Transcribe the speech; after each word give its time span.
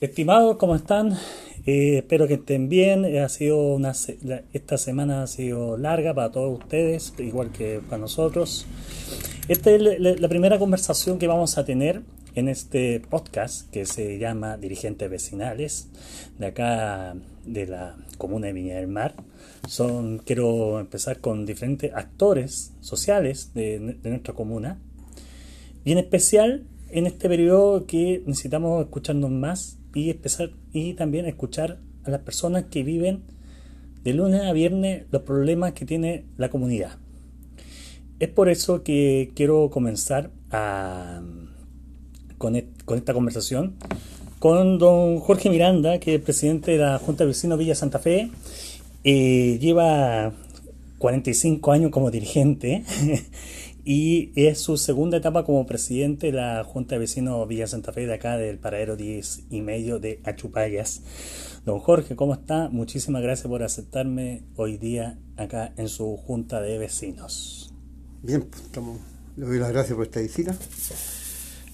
Estimados, 0.00 0.56
¿cómo 0.56 0.76
están? 0.76 1.12
Eh, 1.66 1.98
espero 1.98 2.26
que 2.26 2.34
estén 2.34 2.70
bien. 2.70 3.04
Ha 3.18 3.28
sido 3.28 3.74
una, 3.74 3.92
esta 4.54 4.78
semana 4.78 5.22
ha 5.22 5.26
sido 5.26 5.76
larga 5.76 6.14
para 6.14 6.32
todos 6.32 6.58
ustedes, 6.58 7.12
igual 7.18 7.52
que 7.52 7.82
para 7.86 7.98
nosotros. 7.98 8.64
Esta 9.46 9.70
es 9.70 9.82
la, 10.00 10.28
primera 10.30 10.58
conversación 10.58 11.18
que 11.18 11.26
vamos 11.26 11.58
a 11.58 11.66
tener 11.66 12.00
en 12.34 12.48
este 12.48 13.00
podcast 13.00 13.70
que 13.70 13.84
se 13.84 14.18
llama 14.18 14.56
Dirigentes 14.56 15.10
Vecinales, 15.10 15.90
de 16.38 16.46
acá 16.46 17.14
de 17.44 17.66
la 17.66 17.96
comuna 18.16 18.46
de 18.46 18.54
Viña 18.54 18.76
del 18.76 18.88
Mar. 18.88 19.16
Son, 19.68 20.20
quiero 20.20 20.80
empezar 20.80 21.20
con 21.20 21.44
diferentes 21.44 21.92
actores 21.92 22.72
sociales 22.80 23.52
de, 23.52 23.98
de 24.02 24.08
nuestra 24.08 24.32
comuna. 24.32 24.80
Y 25.84 25.92
en 25.92 25.98
especial 25.98 26.64
en 26.88 27.06
este 27.06 27.28
periodo 27.28 27.84
que 27.84 28.22
necesitamos 28.24 28.82
escucharnos 28.82 29.30
más 29.30 29.76
y 29.94 30.10
empezar 30.10 30.50
y 30.72 30.94
también 30.94 31.26
escuchar 31.26 31.78
a 32.04 32.10
las 32.10 32.20
personas 32.20 32.64
que 32.70 32.82
viven 32.82 33.22
de 34.04 34.14
lunes 34.14 34.42
a 34.42 34.52
viernes 34.52 35.04
los 35.10 35.22
problemas 35.22 35.72
que 35.72 35.84
tiene 35.84 36.24
la 36.36 36.50
comunidad. 36.50 36.98
Es 38.18 38.28
por 38.28 38.48
eso 38.48 38.82
que 38.82 39.32
quiero 39.34 39.70
comenzar 39.70 40.30
a, 40.50 41.22
con, 42.38 42.56
esta 42.56 43.12
conversación 43.14 43.76
con 44.38 44.78
don 44.78 45.20
Jorge 45.20 45.50
Miranda, 45.50 46.00
que 46.00 46.14
es 46.14 46.20
presidente 46.22 46.72
de 46.72 46.78
la 46.78 46.98
Junta 46.98 47.24
de 47.24 47.28
Vecinos 47.28 47.58
Villa 47.58 47.74
Santa 47.74 47.98
Fe. 47.98 48.30
Eh, 49.04 49.58
lleva 49.60 50.32
45 50.98 51.72
años 51.72 51.90
como 51.90 52.10
dirigente 52.10 52.84
y 53.84 54.32
es 54.36 54.60
su 54.60 54.76
segunda 54.76 55.16
etapa 55.18 55.44
como 55.44 55.66
presidente 55.66 56.28
de 56.28 56.32
la 56.32 56.64
Junta 56.64 56.94
de 56.94 57.00
Vecinos 57.00 57.46
Villa 57.48 57.66
Santa 57.66 57.92
Fe 57.92 58.06
de 58.06 58.14
acá 58.14 58.36
del 58.36 58.58
paradero 58.58 58.96
10 58.96 59.44
y 59.50 59.62
medio 59.62 59.98
de 59.98 60.20
Achupayas. 60.24 61.02
Don 61.64 61.78
Jorge, 61.78 62.16
¿cómo 62.16 62.34
está? 62.34 62.68
Muchísimas 62.70 63.22
gracias 63.22 63.46
por 63.48 63.62
aceptarme 63.62 64.42
hoy 64.56 64.78
día 64.78 65.18
acá 65.36 65.72
en 65.76 65.88
su 65.88 66.16
Junta 66.16 66.60
de 66.60 66.78
Vecinos. 66.78 67.72
Bien, 68.22 68.42
pues 68.42 68.62
estamos, 68.62 68.98
le 69.36 69.46
doy 69.46 69.58
las 69.58 69.72
gracias 69.72 69.94
por 69.94 70.06
esta 70.06 70.20
visita. 70.20 70.56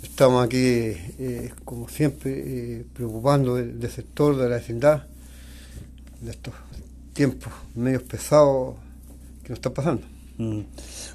Estamos 0.02 0.44
aquí, 0.44 0.58
eh, 0.58 1.52
como 1.64 1.88
siempre, 1.88 2.32
eh, 2.78 2.86
preocupando 2.92 3.56
del, 3.56 3.90
sector 3.90 4.36
de 4.36 4.48
la 4.48 4.56
vecindad, 4.56 5.06
de 6.20 6.30
estos 6.30 6.54
tiempos 7.12 7.52
medios 7.74 8.02
pesados 8.02 8.76
que 9.42 9.50
nos 9.50 9.58
están 9.58 9.72
pasando. 9.72 10.15
Mm. 10.38 10.60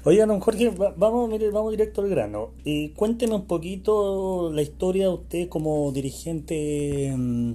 Oiga, 0.04 0.26
don 0.26 0.40
Jorge, 0.40 0.70
vamos, 0.96 1.30
mire, 1.30 1.50
vamos 1.50 1.70
directo 1.70 2.02
al 2.02 2.08
grano. 2.08 2.50
Y 2.64 2.90
cuénteme 2.90 3.34
un 3.34 3.46
poquito 3.46 4.50
la 4.52 4.62
historia 4.62 5.04
de 5.04 5.14
usted 5.14 5.48
como 5.48 5.92
dirigente, 5.92 7.12
mm, 7.16 7.52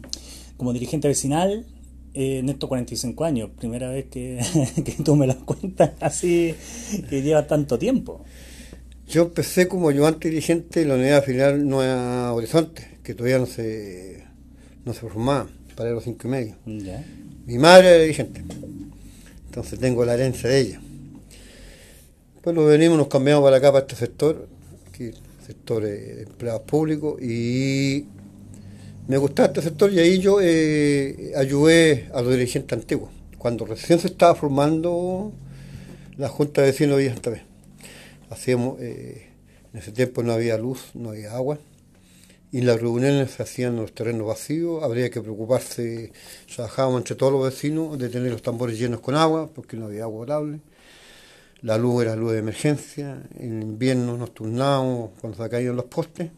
como 0.55 0.73
dirigente 0.73 1.07
vecinal 1.07 1.65
eh, 2.13 2.39
en 2.39 2.49
estos 2.49 2.69
45 2.69 3.23
años. 3.25 3.49
Primera 3.57 3.89
vez 3.89 4.05
que, 4.05 4.39
tú 5.03 5.15
me 5.15 5.27
las 5.27 5.37
cuentas 5.37 5.91
así, 5.99 6.55
que 7.09 7.21
lleva 7.21 7.47
tanto 7.47 7.77
tiempo. 7.77 8.23
Yo 9.07 9.23
empecé 9.23 9.67
como 9.67 9.89
ayudante 9.89 10.29
dirigente 10.29 10.81
en 10.81 10.89
la 10.89 10.95
unidad 10.95 11.23
final 11.23 11.67
Nueva 11.67 12.33
Horizonte, 12.33 12.99
que 13.03 13.13
todavía 13.13 13.39
no 13.39 13.45
se, 13.45 14.23
no 14.83 14.93
se 14.93 14.99
formaba, 14.99 15.47
para 15.75 15.91
los 15.91 16.03
cinco 16.03 16.27
y 16.27 16.31
medio. 16.31 16.55
Mi 17.45 17.57
madre 17.57 17.87
era 17.87 18.02
dirigente, 18.02 18.43
entonces 19.45 19.79
tengo 19.79 20.03
la 20.03 20.15
herencia 20.15 20.49
de 20.49 20.59
ella. 20.59 20.81
Bueno, 22.47 22.63
venimos, 22.63 22.97
nos 22.97 23.09
cambiamos 23.09 23.43
para 23.43 23.57
acá, 23.57 23.73
para 23.73 23.85
este 23.85 23.97
sector, 23.97 24.47
aquí, 24.87 25.11
sector 25.45 25.83
de 25.83 26.21
empleados 26.21 26.61
públicos, 26.61 27.21
y 27.21 28.05
me 29.05 29.17
gustaba 29.17 29.49
este 29.49 29.61
sector 29.61 29.91
y 29.91 29.99
ahí 29.99 30.19
yo 30.19 30.39
eh, 30.41 31.33
ayudé 31.35 32.09
a 32.13 32.21
los 32.21 32.31
dirigentes 32.31 32.79
antiguos, 32.79 33.09
cuando 33.37 33.65
recién 33.65 33.99
se 33.99 34.07
estaba 34.07 34.33
formando 34.33 35.33
la 36.15 36.30
Junta 36.30 36.61
de 36.61 36.67
Vecinos 36.67 36.95
de 36.95 37.03
Villa 37.03 37.15
Santa 37.15 37.43
Hacíamos, 38.30 38.80
eh, 38.80 39.27
en 39.73 39.80
ese 39.81 39.91
tiempo 39.91 40.23
no 40.23 40.31
había 40.31 40.57
luz, 40.57 40.91
no 40.93 41.09
había 41.09 41.33
agua, 41.33 41.59
y 42.53 42.61
las 42.61 42.80
reuniones 42.80 43.31
se 43.31 43.43
hacían 43.43 43.73
en 43.73 43.81
los 43.81 43.91
terrenos 43.91 44.25
vacíos, 44.25 44.86
habría 44.86 45.09
que 45.09 45.19
preocuparse, 45.19 46.13
trabajábamos 46.55 46.99
entre 46.99 47.15
todos 47.15 47.33
los 47.33 47.43
vecinos 47.43 47.99
de 47.99 48.07
tener 48.07 48.31
los 48.31 48.41
tambores 48.41 48.80
llenos 48.80 49.02
con 49.02 49.15
agua, 49.15 49.49
porque 49.53 49.75
no 49.75 49.87
había 49.87 50.03
agua 50.03 50.21
potable 50.21 50.61
la 51.61 51.77
luz 51.77 52.03
era 52.03 52.15
luz 52.15 52.33
de 52.33 52.39
emergencia, 52.39 53.21
en 53.37 53.61
invierno 53.61 54.17
nos 54.17 54.33
turnábamos 54.33 55.11
cuando 55.19 55.43
se 55.43 55.49
caían 55.49 55.75
los 55.75 55.85
postes. 55.85 56.29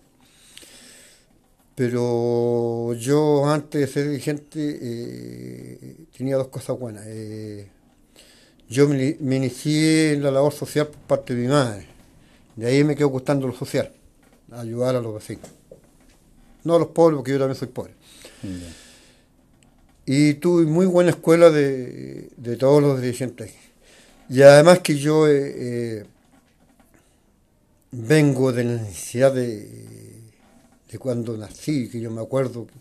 Pero 1.75 2.94
yo 2.94 3.46
antes 3.50 3.81
de 3.81 3.88
ser 3.88 4.09
dirigente 4.09 4.80
eh, 4.81 5.96
tenía 6.16 6.35
dos 6.35 6.50
cosas 6.50 6.78
buenas. 6.78 7.06
Eh, 7.07 7.69
yo 8.68 8.88
me, 8.88 9.18
inicié 9.35 10.13
en 10.13 10.24
la 10.24 10.31
labor 10.31 10.53
social 10.53 10.88
por 10.88 11.00
parte 11.02 11.36
de 11.36 11.41
mi 11.41 11.47
madre. 11.47 11.88
De 12.56 12.68
ahí 12.68 12.84
me 12.84 12.96
quedó 12.96 13.07
gustando 13.07 13.47
lo 13.47 13.53
social, 13.53 13.91
ayudar 14.51 14.96
a 14.96 15.01
los 15.01 15.13
vecinos. 15.13 15.50
No 16.66 16.75
a 16.75 16.80
los 16.80 16.90
pobres, 16.90 17.16
porque 17.16 17.31
yo 17.31 17.40
también 17.40 17.57
soy 17.57 17.69
pobre. 17.69 17.94
Y 20.06 20.34
tuve 20.36 20.66
muy 20.66 20.86
buena 20.86 21.12
escuela 21.12 21.50
de, 21.50 22.30
de 22.36 22.57
todos 22.57 22.81
los 22.81 23.01
dirigentes. 23.01 23.53
Y 24.30 24.44
además 24.44 24.80
que 24.80 24.96
yo 24.96 25.28
eh, 25.28 25.54
eh, 25.58 26.06
vengo 27.92 28.52
de 28.52 28.64
la 28.64 28.74
necesidad 28.74 29.34
de, 29.34 30.22
de, 30.92 31.00
cuando 31.00 31.36
nací, 31.36 31.90
que 31.90 32.00
yo 32.00 32.12
me 32.12 32.22
acuerdo 32.22 32.68
que 32.68 32.74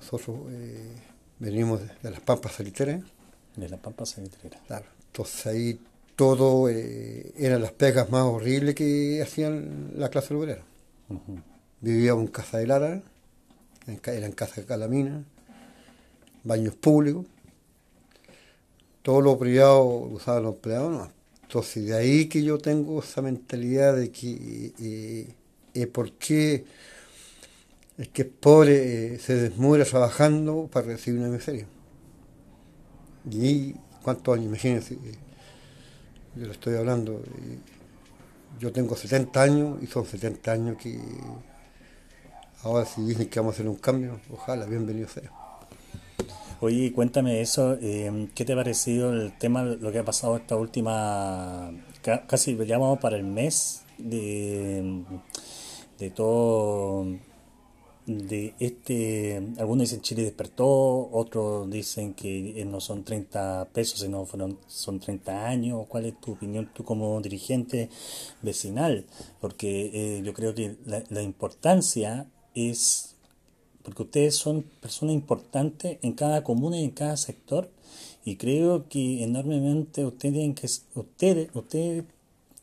nosotros 0.00 0.50
eh, 0.50 0.90
venimos 1.38 1.82
de, 2.02 2.10
las 2.10 2.20
Pampas 2.20 2.52
Salitreras. 2.52 3.02
De 3.56 3.68
las 3.68 3.78
Pampas 3.78 4.08
Salitreras. 4.08 4.58
Claro. 4.66 4.86
Entonces 5.08 5.46
ahí 5.46 5.80
todo 6.14 6.70
eran 6.70 7.60
las 7.60 7.72
pegas 7.72 8.08
más 8.08 8.22
horribles 8.22 8.74
que 8.74 9.20
hacían 9.22 9.92
la 9.96 10.08
clase 10.08 10.34
obrera. 10.34 10.62
Vivíamos 11.82 12.24
en 12.24 12.30
casa 12.30 12.56
de 12.56 12.66
Lara, 12.66 13.02
eran 14.06 14.32
casa 14.32 14.62
de 14.62 14.66
Calamina, 14.66 15.24
baños 16.42 16.74
públicos 16.74 17.26
todo 19.06 19.20
lo 19.20 19.38
privado 19.38 19.84
usaba 19.84 20.40
los 20.40 20.56
empleados, 20.56 20.90
no. 20.90 21.08
Entonces, 21.42 21.86
de 21.86 21.94
ahí 21.96 22.26
que 22.26 22.42
yo 22.42 22.58
tengo 22.58 22.98
esa 22.98 23.22
mentalidad 23.22 23.94
de 23.94 24.10
que 24.10 24.72
eh, 24.80 25.32
eh, 25.74 25.86
por 25.86 26.10
qué 26.14 26.64
es 27.98 28.08
que 28.08 28.22
el 28.22 28.28
pobre 28.30 29.14
eh, 29.14 29.18
se 29.20 29.36
desmuera 29.36 29.84
trabajando 29.84 30.68
para 30.72 30.88
recibir 30.88 31.20
una 31.20 31.28
miseria. 31.28 31.68
Y 33.30 33.74
cuántos 34.02 34.34
años, 34.34 34.46
imagínense, 34.46 34.98
yo 36.34 36.44
lo 36.44 36.50
estoy 36.50 36.74
hablando, 36.74 37.22
yo 38.58 38.72
tengo 38.72 38.96
70 38.96 39.40
años 39.40 39.78
y 39.84 39.86
son 39.86 40.04
70 40.04 40.50
años 40.50 40.78
que 40.78 40.98
ahora 42.64 42.84
si 42.84 43.02
dicen 43.02 43.28
que 43.28 43.38
vamos 43.38 43.52
a 43.52 43.54
hacer 43.54 43.68
un 43.68 43.76
cambio, 43.76 44.18
ojalá, 44.32 44.66
bienvenido 44.66 45.08
sea. 45.08 45.45
Oye, 46.60 46.90
cuéntame 46.94 47.42
eso, 47.42 47.76
eh, 47.82 48.28
¿qué 48.34 48.46
te 48.46 48.54
ha 48.54 48.56
parecido 48.56 49.12
el 49.12 49.36
tema, 49.36 49.62
lo 49.62 49.92
que 49.92 49.98
ha 49.98 50.04
pasado 50.06 50.36
esta 50.36 50.56
última, 50.56 51.70
casi 52.26 52.56
llamamos 52.56 52.98
para 52.98 53.16
el 53.16 53.24
mes 53.24 53.84
de, 53.98 55.04
de 55.98 56.10
todo, 56.10 57.04
de 58.06 58.54
este, 58.58 59.36
algunos 59.58 59.90
dicen 59.90 60.00
Chile 60.00 60.22
despertó, 60.22 61.10
otros 61.12 61.68
dicen 61.70 62.14
que 62.14 62.64
no 62.66 62.80
son 62.80 63.04
30 63.04 63.68
pesos, 63.74 64.00
sino 64.00 64.24
fueron, 64.24 64.58
son 64.66 64.98
30 64.98 65.46
años, 65.46 65.86
¿cuál 65.88 66.06
es 66.06 66.18
tu 66.22 66.32
opinión 66.32 66.70
tú 66.72 66.84
como 66.84 67.20
dirigente 67.20 67.90
vecinal? 68.40 69.04
Porque 69.42 69.90
eh, 69.92 70.22
yo 70.24 70.32
creo 70.32 70.54
que 70.54 70.76
la 70.86 71.20
importancia 71.20 72.30
es 72.54 73.15
porque 73.86 74.02
ustedes 74.02 74.34
son 74.34 74.64
personas 74.80 75.14
importantes 75.14 75.98
en 76.02 76.14
cada 76.14 76.42
comuna 76.42 76.76
y 76.80 76.82
en 76.82 76.90
cada 76.90 77.16
sector 77.16 77.70
y 78.24 78.34
creo 78.34 78.88
que 78.88 79.22
enormemente 79.22 80.04
ustedes 80.04 80.34
tienen 80.34 80.54
que 80.56 80.68
ustedes 80.96 81.50
ustedes 81.54 82.02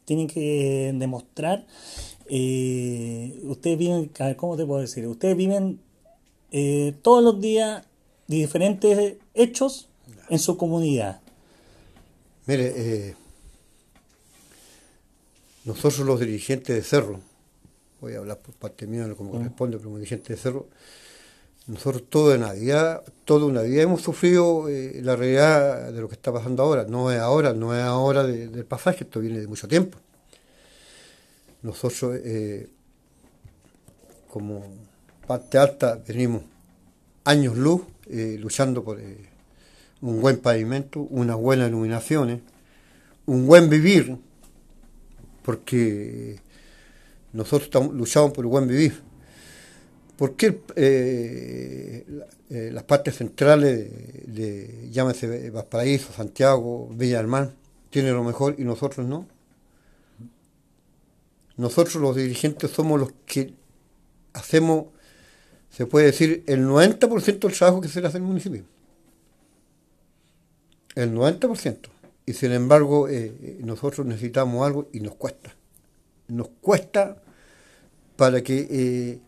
tienen 0.04 0.28
que 0.28 0.92
demostrar 0.94 1.66
eh, 2.26 3.40
ustedes 3.44 3.78
viven 3.78 4.12
cómo 4.36 4.58
te 4.58 4.66
puedo 4.66 4.82
decir 4.82 5.08
ustedes 5.08 5.38
viven 5.38 5.80
eh, 6.52 6.94
todos 7.02 7.24
los 7.24 7.40
días 7.40 7.86
diferentes 8.28 9.16
hechos 9.34 9.88
en 10.30 10.40
su 10.40 10.58
comunidad. 10.58 11.22
Mire 12.48 12.74
eh, 12.76 13.16
nosotros 15.64 16.00
los 16.00 16.20
dirigentes 16.20 16.76
de 16.76 16.84
Cerro 16.84 17.22
voy 18.02 18.16
a 18.16 18.18
hablar 18.18 18.40
por 18.40 18.54
parte 18.56 18.88
mía 18.88 19.08
como 19.16 19.32
corresponde 19.32 19.78
como 19.78 19.96
dirigente 19.96 20.34
de 20.34 20.40
Cerro 20.40 20.68
nosotros 21.66 22.04
todo 22.10 22.36
una 22.36 22.54
vida, 22.54 23.04
toda 23.24 23.46
una 23.46 23.62
vida 23.62 23.84
hemos 23.84 24.02
sufrido 24.02 24.68
eh, 24.68 25.00
la 25.02 25.16
realidad 25.16 25.94
de 25.94 26.02
lo 26.02 26.10
que 26.10 26.16
está 26.16 26.34
pasando 26.34 26.62
ahora. 26.62 26.86
No 26.86 27.12
es 27.12 27.20
ahora, 27.20 27.54
no 27.54 27.74
es 27.74 27.82
ahora 27.82 28.24
del 28.24 28.66
pasaje, 28.66 29.06
esto 29.06 29.22
viene 29.22 29.40
de 29.40 29.48
mucho 29.48 29.68
tiempo. 29.68 29.98
Nosotros, 31.62 32.20
eh, 32.24 32.68
como 34.30 34.66
parte 35.26 35.58
alta 35.58 36.02
venimos 36.06 36.44
años 37.24 37.56
luz 37.56 37.84
eh, 38.10 38.36
luchando 38.38 38.84
por 38.84 39.00
un 40.02 40.20
buen 40.20 40.40
pavimento, 40.40 41.00
unas 41.00 41.38
buenas 41.38 41.70
iluminaciones, 41.70 42.42
un 43.26 43.48
buen 43.48 43.70
vivir, 43.70 44.18
porque 45.44 46.42
nosotros 47.32 47.94
luchamos 47.94 48.34
por 48.34 48.46
un 48.46 48.52
buen 48.52 48.68
vivir. 48.68 49.13
¿Por 50.18 50.36
qué 50.36 50.62
eh, 50.76 52.06
las 52.50 52.84
partes 52.84 53.18
centrales 53.18 53.90
de, 54.28 54.90
llámese 54.92 55.50
Valparaíso, 55.50 56.14
Santiago, 56.14 56.90
Villa 56.94 57.18
del 57.18 57.28
Mar, 57.28 57.54
tienen 57.90 58.14
lo 58.14 58.24
mejor 58.24 58.56
y 58.58 58.64
nosotros 58.64 59.08
no? 59.08 59.28
Nosotros 61.58 61.96
los 61.96 62.16
dirigentes 62.16 62.72
somos 62.72 63.00
los 63.00 63.12
que 63.26 63.54
hacemos, 64.34 64.86
se 65.70 65.86
puede 65.86 66.08
decir, 66.08 66.44
el 66.48 66.66
90% 66.66 67.40
del 67.40 67.54
trabajo 67.54 67.82
que 67.82 67.88
se 67.88 68.02
le 68.02 68.08
hace 68.08 68.18
el 68.18 68.24
municipio. 68.24 68.64
El 70.96 71.14
90%. 71.14 71.90
Y 72.26 72.34
sin 72.34 72.52
embargo, 72.52 73.08
eh, 73.08 73.36
eh, 73.42 73.60
nosotros 73.64 74.06
necesitamos 74.06 74.66
algo 74.66 74.90
y 74.94 75.00
nos 75.00 75.16
cuesta. 75.16 75.56
Nos 76.28 76.50
cuesta 76.62 77.22
para 78.16 78.42
que 78.42 79.20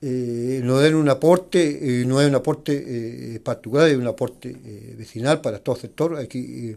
eh, 0.00 0.60
nos 0.62 0.82
den 0.82 0.94
un 0.94 1.08
aporte, 1.08 2.04
no 2.06 2.20
es 2.20 2.28
un 2.28 2.34
aporte 2.34 3.40
particular, 3.42 3.88
es 3.88 3.96
un 3.96 4.06
aporte 4.06 4.56
vecinal 4.96 5.40
para 5.40 5.58
todo 5.58 5.76
el 5.76 5.80
sector. 5.82 6.16
Aquí, 6.16 6.76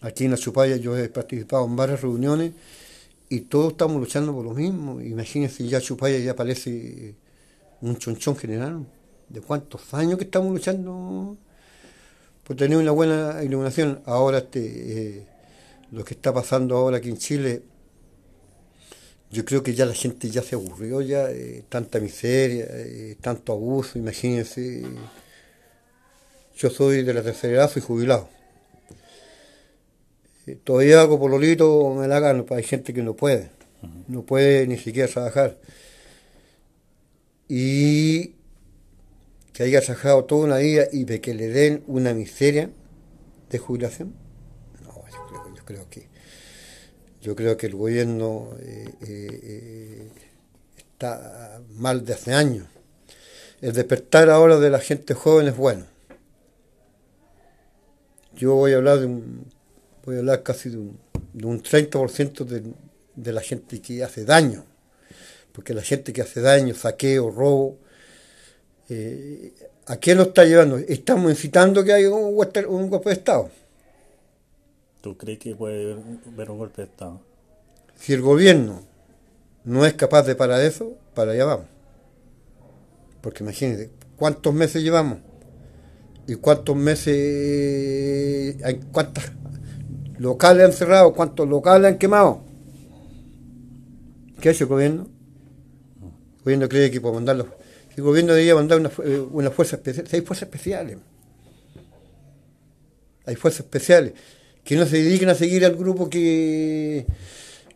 aquí 0.00 0.24
en 0.24 0.30
la 0.30 0.36
Chupaya 0.36 0.76
yo 0.76 0.96
he 0.96 1.08
participado 1.08 1.66
en 1.66 1.76
varias 1.76 2.00
reuniones 2.02 2.52
y 3.28 3.40
todos 3.40 3.72
estamos 3.72 3.98
luchando 3.98 4.32
por 4.34 4.44
lo 4.44 4.52
mismo. 4.52 5.00
Imagínense, 5.00 5.66
ya 5.66 5.80
Chupaya 5.80 6.18
ya 6.18 6.36
parece 6.36 7.14
un 7.80 7.96
chonchón 7.96 8.36
general. 8.36 8.86
¿De 9.28 9.40
cuántos 9.40 9.94
años 9.94 10.18
que 10.18 10.24
estamos 10.24 10.52
luchando 10.52 11.38
por 12.44 12.56
tener 12.56 12.76
una 12.76 12.90
buena 12.90 13.42
iluminación? 13.42 14.02
Ahora, 14.04 14.38
este, 14.38 14.60
eh, 14.60 15.26
lo 15.90 16.04
que 16.04 16.12
está 16.12 16.34
pasando 16.34 16.76
ahora 16.76 16.98
aquí 16.98 17.08
en 17.08 17.16
Chile, 17.16 17.62
yo 19.32 19.44
creo 19.44 19.62
que 19.62 19.74
ya 19.74 19.86
la 19.86 19.94
gente 19.94 20.30
ya 20.30 20.42
se 20.42 20.54
aburrió, 20.54 21.00
ya 21.00 21.30
eh, 21.30 21.64
tanta 21.68 21.98
miseria, 21.98 22.66
eh, 22.68 23.16
tanto 23.20 23.52
abuso, 23.52 23.98
imagínense. 23.98 24.84
Yo 26.56 26.70
soy 26.70 27.02
de 27.02 27.14
la 27.14 27.22
tercera 27.22 27.54
edad, 27.54 27.70
soy 27.70 27.82
jubilado 27.82 28.28
todavía 30.64 31.00
hago 31.00 31.18
pololito, 31.18 31.94
me 31.94 32.08
la 32.08 32.20
gano, 32.20 32.44
hay 32.50 32.62
gente 32.62 32.92
que 32.92 33.02
no 33.02 33.14
puede, 33.14 33.50
no 34.08 34.22
puede 34.22 34.66
ni 34.66 34.76
siquiera 34.76 35.08
trabajar. 35.10 35.58
Y 37.48 38.34
que 39.52 39.64
haya 39.64 39.80
trabajado 39.80 40.24
toda 40.24 40.46
una 40.46 40.58
vida 40.58 40.86
y 40.90 41.04
de 41.04 41.20
que 41.20 41.34
le 41.34 41.48
den 41.48 41.84
una 41.86 42.14
miseria 42.14 42.70
de 43.50 43.58
jubilación, 43.58 44.14
no, 44.82 45.04
yo 45.54 45.64
creo, 45.64 45.88
que 45.90 46.08
yo 47.22 47.36
creo 47.36 47.56
que 47.56 47.66
el 47.66 47.76
gobierno 47.76 48.50
eh, 48.60 48.94
eh, 49.00 50.08
está 50.76 51.60
mal 51.76 52.04
de 52.04 52.14
hace 52.14 52.34
años. 52.34 52.66
El 53.60 53.72
despertar 53.72 54.28
ahora 54.28 54.58
de 54.58 54.70
la 54.70 54.80
gente 54.80 55.14
joven 55.14 55.46
es 55.46 55.56
bueno. 55.56 55.86
Yo 58.34 58.56
voy 58.56 58.72
a 58.72 58.76
hablar 58.78 59.08
voy 60.04 60.16
a 60.16 60.18
hablar 60.18 60.42
casi 60.42 60.70
de 60.70 60.78
un, 60.78 60.98
de 61.32 61.46
un 61.46 61.62
30% 61.62 62.44
de, 62.44 62.64
de 63.14 63.32
la 63.32 63.40
gente 63.40 63.80
que 63.80 64.02
hace 64.02 64.24
daño, 64.24 64.64
porque 65.52 65.74
la 65.74 65.82
gente 65.82 66.12
que 66.12 66.22
hace 66.22 66.40
daño, 66.40 66.74
saqueo, 66.74 67.30
robo, 67.30 67.78
eh, 68.88 69.52
¿a 69.86 69.96
qué 69.98 70.16
nos 70.16 70.28
está 70.28 70.44
llevando? 70.44 70.76
Estamos 70.76 71.30
incitando 71.30 71.84
que 71.84 71.92
haya 71.92 72.10
un, 72.10 72.34
un 72.34 72.90
golpe 72.90 73.10
de 73.10 73.14
Estado. 73.14 73.61
¿Tú 75.02 75.16
crees 75.16 75.40
que 75.40 75.56
puede 75.56 75.94
haber 76.32 76.50
un 76.52 76.58
golpe 76.58 76.82
de 76.82 76.88
Estado? 76.88 77.20
Si 77.96 78.12
el 78.12 78.22
gobierno 78.22 78.82
no 79.64 79.84
es 79.84 79.94
capaz 79.94 80.22
de 80.22 80.36
parar 80.36 80.62
eso, 80.62 80.96
para 81.12 81.32
allá 81.32 81.44
vamos. 81.44 81.66
Porque 83.20 83.42
imagínense, 83.42 83.90
¿cuántos 84.16 84.54
meses 84.54 84.80
llevamos? 84.80 85.18
¿Y 86.28 86.36
cuántos 86.36 86.76
meses, 86.76 88.62
hay 88.62 88.80
cuántas 88.92 89.32
locales 90.18 90.66
han 90.66 90.72
cerrado, 90.72 91.12
cuántos 91.12 91.48
locales 91.48 91.90
han 91.90 91.98
quemado. 91.98 92.44
¿Qué 94.40 94.50
ha 94.50 94.52
hecho 94.52 94.64
el 94.64 94.70
gobierno? 94.70 95.08
El 96.36 96.42
gobierno 96.44 96.68
cree 96.68 96.92
que 96.92 97.00
puede 97.00 97.16
mandarlos. 97.16 97.48
El 97.96 98.04
gobierno 98.04 98.34
debería 98.34 98.54
mandar 98.54 98.78
una, 98.78 98.90
eh, 99.04 99.18
una 99.32 99.50
fuerza 99.50 99.74
especial. 99.74 100.06
Hay 100.12 100.20
fuerzas 100.20 100.44
especiales. 100.44 100.98
Hay 103.26 103.34
fuerzas 103.34 103.60
especiales 103.64 104.12
que 104.64 104.76
no 104.76 104.86
se 104.86 104.98
dediquen 104.98 105.28
a 105.28 105.34
seguir 105.34 105.64
al 105.64 105.76
grupo 105.76 106.08
que, 106.08 107.06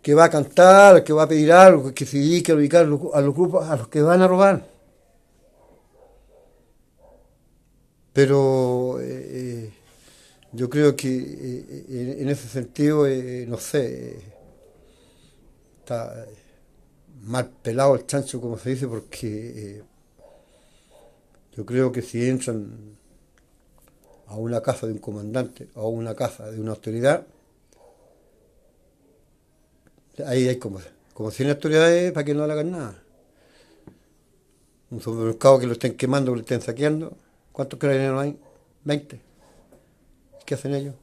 que 0.03 0.15
va 0.15 0.25
a 0.25 0.31
cantar, 0.31 1.03
que 1.05 1.13
va 1.13 1.25
a 1.25 1.29
pedir 1.29 1.53
algo, 1.53 1.93
que 1.93 2.07
se 2.07 2.19
dedique 2.19 2.53
a 2.53 2.55
ubicar 2.55 2.85
a 2.85 3.21
los 3.21 3.35
grupos 3.35 3.69
a 3.69 3.77
los 3.77 3.89
que 3.89 4.03
van 4.03 4.23
a 4.23 4.29
robar. 4.29 4.67
Pero 8.13 9.01
eh, 9.01 9.31
eh 9.33 9.71
yo 10.53 10.71
creo 10.71 10.97
que 10.97 11.09
eh, 11.09 12.17
en 12.21 12.29
ese 12.31 12.49
sentido, 12.49 13.07
no 13.47 13.59
sé, 13.59 14.17
está 15.81 16.27
mal 17.25 17.51
pelado 17.63 17.95
el 17.95 18.07
chancho, 18.07 18.41
como 18.41 18.57
se 18.57 18.71
dice, 18.71 18.87
porque 18.87 19.83
yo 21.55 21.67
creo 21.67 21.93
que 21.93 22.01
si 22.01 22.27
entran 22.27 22.96
a 24.27 24.37
una 24.37 24.61
casa 24.61 24.87
de 24.87 24.93
un 24.93 24.99
comandante 24.99 25.69
o 25.75 25.83
a 25.83 25.89
una 25.89 26.15
casa 26.15 26.51
de 26.51 26.61
una 26.61 26.73
autoridad, 26.73 27.27
ahí 30.27 30.49
hay 30.49 30.57
como, 30.57 30.81
como 31.15 31.31
100 31.31 31.51
autoridades 31.51 32.13
para 32.13 32.25
que 32.25 32.35
no 32.35 32.47
le 32.47 32.53
hagan 32.53 32.71
nada. 32.71 33.03
Un 34.91 35.01
supermercado 35.01 35.59
que 35.59 35.67
lo 35.67 35.73
estén 35.73 35.97
quemando, 35.97 36.33
que 36.33 36.37
lo 36.37 36.43
estén 36.43 36.61
saqueando, 36.61 37.17
¿cuántos 37.53 37.79
carabineros 37.79 38.23
hay? 38.23 38.39
20. 38.85 39.21
¿Qué 40.45 40.55
hacen 40.55 40.75
ellos? 40.75 40.95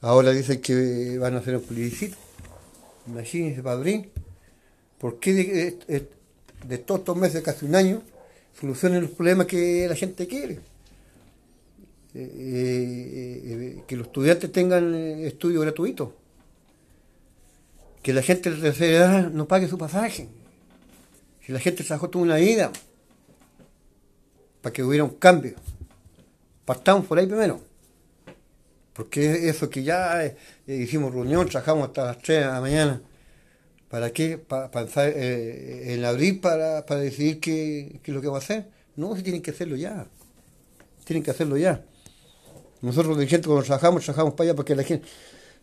Ahora 0.00 0.30
dicen 0.30 0.60
que 0.60 1.18
van 1.18 1.34
a 1.34 1.38
hacer 1.38 1.56
un 1.56 1.62
plebiscito. 1.62 2.16
Imagínense, 3.06 3.62
padrín. 3.62 4.10
¿Por 4.98 5.18
qué 5.18 5.32
de, 6.66 6.78
todos 6.78 7.00
estos 7.00 7.16
meses, 7.16 7.42
casi 7.42 7.64
un 7.64 7.74
año, 7.74 8.02
solucionen 8.60 9.02
los 9.02 9.10
problemas 9.12 9.46
que 9.46 9.86
la 9.88 9.94
gente 9.94 10.26
quiere? 10.26 10.60
Eh, 12.14 12.20
eh, 12.20 13.42
eh, 13.44 13.82
que 13.86 13.96
los 13.96 14.06
estudiantes 14.06 14.50
tengan 14.50 14.94
estudio 14.94 15.60
gratuito. 15.60 16.14
Que 18.02 18.12
la 18.12 18.22
gente 18.22 18.50
de 18.50 18.56
la 18.56 18.62
tercera 18.62 18.96
edad 18.96 19.30
no 19.30 19.46
pague 19.46 19.68
su 19.68 19.76
pasaje. 19.76 20.28
Si 21.44 21.52
la 21.52 21.60
gente 21.60 21.84
trabajó 21.84 22.08
toda 22.08 22.24
una 22.24 22.36
vida 22.36 22.72
para 24.62 24.72
que 24.72 24.82
hubiera 24.82 25.04
un 25.04 25.16
cambio. 25.16 25.56
Partamos 26.64 27.06
por 27.06 27.18
ahí 27.18 27.26
primero. 27.26 27.60
Porque 28.94 29.48
eso 29.48 29.70
que 29.70 29.82
ya 29.82 30.34
hicimos 30.66 31.12
reunión, 31.12 31.48
trabajamos 31.48 31.88
hasta 31.88 32.06
las 32.06 32.18
3 32.18 32.40
de 32.40 32.46
la 32.46 32.60
mañana. 32.60 33.02
¿Para 33.88 34.10
qué? 34.10 34.38
Para 34.38 34.70
pensar 34.70 35.12
en 35.16 36.04
abril 36.04 36.40
para, 36.40 36.84
para 36.84 37.00
decidir 37.00 37.40
qué, 37.40 38.00
qué, 38.02 38.10
es 38.10 38.14
lo 38.14 38.20
que 38.20 38.28
va 38.28 38.36
a 38.36 38.40
hacer. 38.40 38.68
No, 38.96 39.14
si 39.14 39.22
tienen 39.22 39.40
que 39.40 39.52
hacerlo 39.52 39.76
ya. 39.76 40.06
Tienen 41.04 41.22
que 41.22 41.30
hacerlo 41.30 41.56
ya. 41.56 41.84
Nosotros 42.82 43.08
los 43.08 43.18
dirigentes 43.18 43.46
cuando 43.46 43.64
trabajamos, 43.64 44.04
trabajamos 44.04 44.34
para 44.34 44.50
allá 44.50 44.56
porque 44.56 44.74
la 44.74 44.84
gente, 44.84 45.06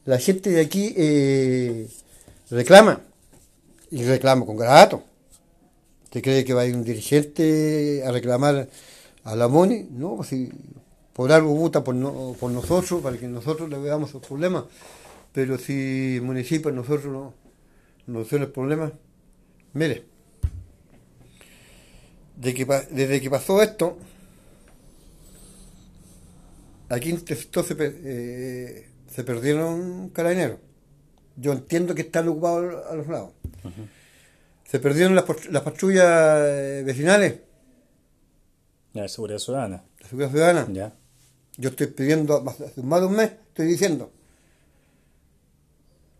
la 0.06 0.18
gente 0.18 0.50
de 0.50 0.62
aquí 0.62 0.94
eh, 0.98 1.88
reclama. 2.50 3.02
Y 3.92 4.04
reclama 4.04 4.46
con 4.46 4.58
grato. 4.58 5.04
¿Usted 6.06 6.22
cree 6.22 6.44
que 6.46 6.54
va 6.54 6.62
a 6.62 6.66
ir 6.66 6.76
un 6.76 6.84
dirigente 6.84 8.04
a 8.06 8.12
reclamar 8.12 8.68
a 9.24 9.36
la 9.36 9.48
MONI? 9.48 9.90
No, 9.92 10.18
pues 10.18 10.30
si 10.30 10.50
por 11.14 11.32
algo 11.32 11.54
vota 11.56 11.84
por, 11.84 11.96
por 12.38 12.52
nosotros, 12.52 13.02
para 13.02 13.18
que 13.18 13.28
nosotros 13.28 13.70
le 13.70 13.78
veamos 13.78 14.14
los 14.14 14.26
problemas. 14.26 14.66
Pero 15.32 15.58
si 15.58 16.16
el 16.16 16.22
municipio 16.22 16.72
nosotros 16.72 17.06
no 17.06 17.34
nos 18.08 18.32
el 18.34 18.48
problema, 18.48 18.92
mire, 19.74 20.04
de 22.36 22.54
que, 22.54 22.66
desde 22.92 23.22
que 23.22 23.30
pasó 23.30 23.62
esto, 23.62 23.98
aquí 26.96 27.10
en 27.10 27.18
este 27.18 27.36
sector 27.36 27.66
se, 27.66 27.76
eh, 27.80 28.90
se 29.14 29.24
perdieron 29.24 30.10
carabineros. 30.10 30.60
Yo 31.36 31.52
entiendo 31.52 31.94
que 31.94 32.04
están 32.04 32.28
ocupados 32.28 32.86
a 32.90 32.96
los 32.96 33.08
lados. 33.08 33.32
Se 34.64 34.80
perdieron 34.80 35.16
las, 35.16 35.26
las 35.50 35.64
patrullas 35.64 36.40
eh, 36.42 36.84
vecinales. 36.86 37.36
La 38.94 39.08
seguridad 39.08 39.40
ciudadana. 39.40 39.84
La 40.00 40.08
seguridad 40.08 40.32
ciudadana. 40.32 40.68
Ya. 40.72 40.94
Yo 41.58 41.70
estoy 41.70 41.88
pidiendo 41.88 42.44
hace 42.48 42.82
más 42.82 43.02
de 43.02 43.08
un 43.08 43.16
mes, 43.16 43.32
estoy 43.48 43.68
diciendo, 43.68 44.12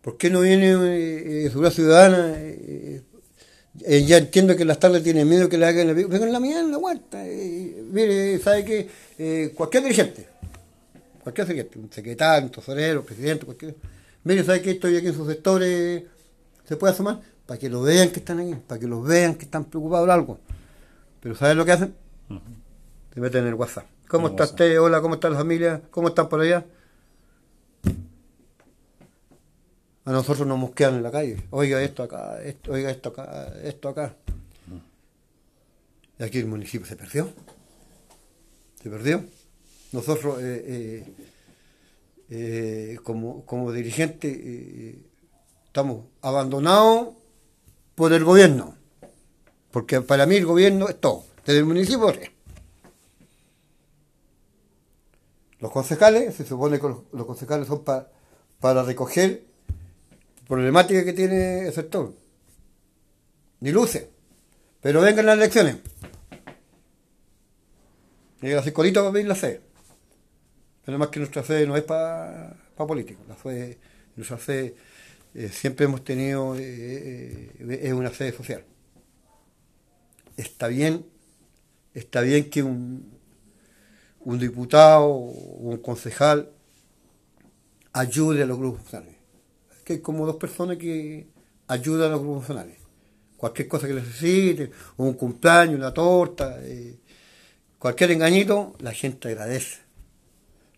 ¿por 0.00 0.16
qué 0.16 0.30
no 0.30 0.40
viene 0.40 0.70
eh, 0.70 1.48
Seguridad 1.50 1.72
Ciudadana 1.72 2.34
eh, 2.38 3.02
Eh, 3.84 4.04
ya 4.04 4.16
entiendo 4.16 4.56
que 4.56 4.64
las 4.64 4.78
tardes 4.78 5.02
tienen 5.02 5.28
miedo 5.28 5.48
que 5.48 5.58
le 5.58 5.66
hagan 5.66 5.88
el 5.88 6.06
vengan 6.06 6.32
la 6.32 6.40
mañana 6.40 6.60
en 6.60 6.72
la 6.72 6.78
vuelta. 6.78 7.22
mire, 7.22 8.38
sabe 8.38 8.64
que 8.64 8.88
eh, 9.18 9.52
cualquier 9.54 9.82
dirigente, 9.82 10.26
cualquier 11.26 11.48
dirigente, 11.48 11.78
un 11.80 11.90
secretario, 11.90 12.46
un 12.46 12.52
tesorero, 12.52 13.00
un 13.00 13.06
presidente, 13.06 13.44
cualquier. 13.44 13.74
Mire, 14.22 14.44
sabe 14.44 14.62
que 14.62 14.70
estoy 14.70 14.96
aquí 14.96 15.08
en 15.08 15.14
sus 15.14 15.26
sectores, 15.26 16.04
se 16.64 16.76
puede 16.76 16.92
asomar, 16.92 17.20
para 17.44 17.58
que 17.58 17.68
lo 17.68 17.82
vean 17.82 18.10
que 18.10 18.20
están 18.20 18.38
aquí, 18.38 18.54
para 18.54 18.78
que 18.78 18.86
los 18.86 19.04
vean 19.04 19.34
que 19.34 19.46
están 19.46 19.64
preocupados 19.64 20.04
por 20.04 20.10
algo. 20.12 20.38
Pero 21.20 21.34
¿sabe 21.34 21.56
lo 21.56 21.64
que 21.64 21.72
hacen? 21.72 21.96
Se 23.12 23.20
meten 23.20 23.42
en 23.42 23.48
el 23.48 23.54
WhatsApp. 23.54 23.86
¿Cómo 24.06 24.28
está 24.28 24.44
usted? 24.44 24.80
Hola, 24.80 25.00
¿cómo 25.00 25.14
está 25.14 25.28
la 25.28 25.36
familia? 25.36 25.82
¿Cómo 25.90 26.06
están 26.06 26.28
por 26.28 26.42
allá? 26.42 26.64
A 30.04 30.12
nosotros 30.12 30.46
nos 30.46 30.58
mosquean 30.58 30.94
en 30.94 31.02
la 31.02 31.10
calle. 31.10 31.42
Oiga 31.50 31.82
esto 31.82 32.04
acá, 32.04 32.40
esto, 32.40 32.70
oiga 32.70 32.88
esto 32.88 33.08
acá, 33.08 33.52
esto 33.64 33.88
acá. 33.88 34.14
Y 36.20 36.22
aquí 36.22 36.38
el 36.38 36.46
municipio 36.46 36.86
se 36.86 36.94
perdió. 36.94 37.32
Se 38.80 38.88
perdió. 38.88 39.24
Nosotros, 39.92 40.40
eh, 40.42 40.64
eh, 40.66 41.14
eh, 42.30 42.98
como, 43.02 43.44
como 43.46 43.72
dirigentes, 43.72 44.36
estamos 45.66 46.04
abandonados 46.22 47.14
por 47.94 48.12
el 48.12 48.24
gobierno. 48.24 48.76
Porque 49.70 50.00
para 50.00 50.26
mí 50.26 50.36
el 50.36 50.46
gobierno 50.46 50.88
es 50.88 51.00
todo. 51.00 51.24
Desde 51.44 51.60
el 51.60 51.66
municipio, 51.66 52.12
los 55.58 55.72
concejales, 55.72 56.34
se 56.34 56.44
supone 56.44 56.78
que 56.78 56.88
los, 57.12 57.26
concejales 57.26 57.68
son 57.68 57.84
para 57.84 58.82
recoger 58.82 59.44
problemática 60.46 61.04
que 61.04 61.12
tiene 61.12 61.66
el 61.66 61.72
sector. 61.72 62.14
Ni 63.60 63.70
luce. 63.70 64.10
Pero 64.80 65.00
vengan 65.00 65.26
las 65.26 65.36
elecciones. 65.36 65.76
Y 68.42 68.52
así 68.52 68.72
colito 68.72 69.00
para 69.00 69.12
pedir 69.12 69.26
la 69.26 69.34
fe. 69.34 69.65
Más 70.86 71.08
que 71.08 71.18
nuestra 71.18 71.42
fe 71.42 71.66
no 71.66 71.76
es 71.76 71.82
para 71.82 72.56
pa 72.76 72.86
políticos. 72.86 73.26
La 73.28 73.34
fe, 73.34 73.76
nuestra 74.14 74.38
fe 74.38 74.76
eh, 75.34 75.48
siempre 75.48 75.86
hemos 75.86 76.04
tenido, 76.04 76.56
eh, 76.56 77.50
eh, 77.58 77.80
es 77.82 77.92
una 77.92 78.10
fe 78.10 78.32
social. 78.32 78.64
Está 80.36 80.68
bien, 80.68 81.04
está 81.92 82.20
bien 82.20 82.48
que 82.48 82.62
un, 82.62 83.14
diputado 84.24 85.06
o 85.06 85.68
un 85.70 85.78
concejal 85.78 86.50
ayude 87.92 88.42
a 88.42 88.46
los 88.46 88.58
grupos 88.58 88.82
sociales 88.82 89.14
que 89.84 89.94
hay 89.94 90.00
como 90.00 90.26
dos 90.26 90.34
personas 90.34 90.78
que 90.78 91.28
ayudan 91.68 92.08
a 92.08 92.14
los 92.14 92.20
grupos 92.20 92.40
nacionales. 92.40 92.76
Cualquier 93.36 93.68
cosa 93.68 93.86
que 93.86 93.94
necesiten, 93.94 94.72
un 94.96 95.14
cumpleaños, 95.14 95.76
una 95.76 95.94
torta, 95.94 96.58
cualquier 97.78 98.10
engañito, 98.10 98.74
la 98.80 98.92
gente 98.92 99.28
agradece. 99.28 99.85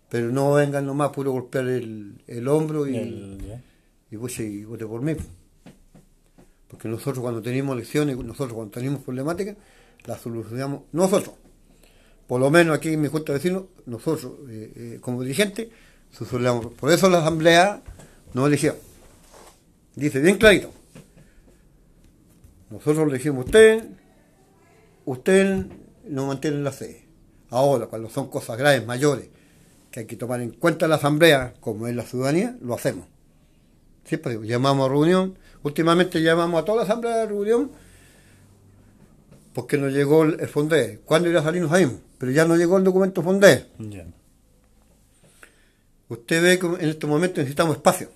Pero 0.08 0.30
no 0.30 0.52
vengan 0.52 0.86
nomás 0.86 1.10
puro 1.10 1.32
golpear 1.32 1.68
el, 1.68 2.22
el 2.26 2.48
hombro 2.48 2.88
y, 2.88 3.38
y, 4.10 4.16
pues, 4.16 4.38
y 4.40 4.64
vote 4.64 4.86
por 4.86 5.02
mí. 5.02 5.14
Porque 6.68 6.88
nosotros 6.88 7.20
cuando 7.20 7.42
tenemos 7.42 7.74
elecciones, 7.74 8.16
nosotros 8.16 8.54
cuando 8.54 8.72
tenemos 8.72 9.02
problemáticas, 9.02 9.56
las 10.04 10.20
solucionamos 10.20 10.82
nosotros. 10.92 11.34
Por 12.26 12.40
lo 12.40 12.50
menos 12.50 12.76
aquí 12.76 12.92
en 12.92 13.00
mi 13.00 13.08
junta 13.08 13.32
de 13.32 13.38
vecinos, 13.38 13.64
nosotros 13.86 14.32
eh, 14.48 14.72
eh, 14.76 14.98
como 15.00 15.22
dirigentes, 15.22 15.68
solucionamos. 16.10 16.74
Por 16.74 16.92
eso 16.92 17.08
la 17.08 17.18
asamblea 17.18 17.82
nos 18.34 18.48
eligió. 18.48 18.76
Dice 19.94 20.20
bien 20.20 20.36
clarito. 20.36 20.70
Nosotros 22.70 23.08
le 23.08 23.14
dijimos, 23.14 23.46
usted, 23.46 23.82
usted 25.06 25.66
no 26.04 26.26
mantiene 26.26 26.58
la 26.60 26.70
fe. 26.70 27.06
Ahora, 27.50 27.86
cuando 27.86 28.10
son 28.10 28.28
cosas 28.28 28.58
graves, 28.58 28.86
mayores, 28.86 29.30
que 29.90 30.00
hay 30.00 30.06
que 30.06 30.16
tomar 30.16 30.40
en 30.40 30.50
cuenta 30.50 30.88
la 30.88 30.96
asamblea, 30.96 31.54
como 31.60 31.86
es 31.86 31.94
la 31.94 32.02
ciudadanía, 32.02 32.56
lo 32.60 32.74
hacemos. 32.74 33.06
Siempre 34.04 34.32
digo, 34.32 34.44
llamamos 34.44 34.86
a 34.86 34.92
reunión. 34.92 35.38
Últimamente 35.62 36.22
llamamos 36.22 36.62
a 36.62 36.64
toda 36.64 36.78
la 36.78 36.84
asamblea 36.84 37.16
de 37.16 37.26
reunión 37.26 37.70
porque 39.52 39.76
nos 39.76 39.92
llegó 39.92 40.24
el, 40.24 40.46
FONDE. 40.48 41.00
¿Cuándo 41.04 41.28
iba 41.28 41.40
a 41.40 41.42
salir? 41.42 41.62
No 41.62 41.70
Pero 42.18 42.32
ya 42.32 42.44
no 42.44 42.56
llegó 42.56 42.76
el 42.76 42.84
documento 42.84 43.22
FONDE. 43.22 43.66
Usted 46.08 46.42
ve 46.42 46.58
que 46.58 46.66
en 46.66 46.88
estos 46.88 47.10
momentos 47.10 47.38
necesitamos 47.38 47.76
espacio. 47.76 48.08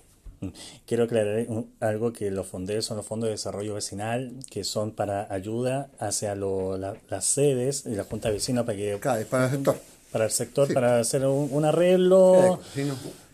Quiero 0.85 1.03
aclarar 1.03 1.45
algo 1.79 2.11
que 2.11 2.29
los 2.31 2.47
fondos 2.47 2.83
son 2.83 2.97
los 2.97 3.05
fondos 3.05 3.27
de 3.27 3.31
desarrollo 3.31 3.75
vecinal 3.75 4.33
que 4.49 4.63
son 4.63 4.91
para 4.91 5.31
ayuda 5.33 5.89
hacia 5.99 6.35
las 6.35 7.25
sedes 7.25 7.85
y 7.85 7.95
la 7.95 8.03
junta 8.03 8.27
de 8.27 8.35
vecinos 8.35 8.65
para 8.65 8.77
que 8.77 8.97
para 8.97 9.45
el 9.45 9.51
sector 9.51 9.77
para 10.13 10.25
el 10.25 10.31
sector 10.31 10.73
para 10.73 10.99
hacer 10.99 11.25
un, 11.25 11.65
arreglo 11.65 12.61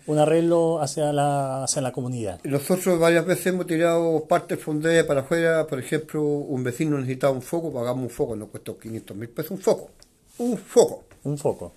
un 0.08 0.18
arreglo 0.18 0.82
hacia 0.82 1.14
la 1.14 1.64
hacia 1.66 1.84
la 1.84 1.92
comunidad 1.92 2.40
nosotros 2.44 3.00
varias 3.00 3.28
veces 3.28 3.46
hemos 3.48 3.68
tirado 3.68 4.26
parte 4.26 4.56
del 4.56 4.64
fondo 4.64 4.90
para 5.06 5.22
afuera 5.22 5.68
por 5.68 5.80
ejemplo 5.80 6.24
un 6.24 6.64
vecino 6.64 6.98
necesitaba 6.98 7.34
un 7.34 7.44
foco 7.44 7.72
pagamos 7.72 8.06
un 8.06 8.10
foco 8.10 8.36
nos 8.36 8.50
costó 8.50 8.80
500 8.80 9.16
mil 9.16 9.30
pesos 9.30 9.52
un 9.52 9.60
foco 9.60 9.92
un 10.40 10.58
foco 10.58 11.04
un 11.24 11.38
foco 11.38 11.74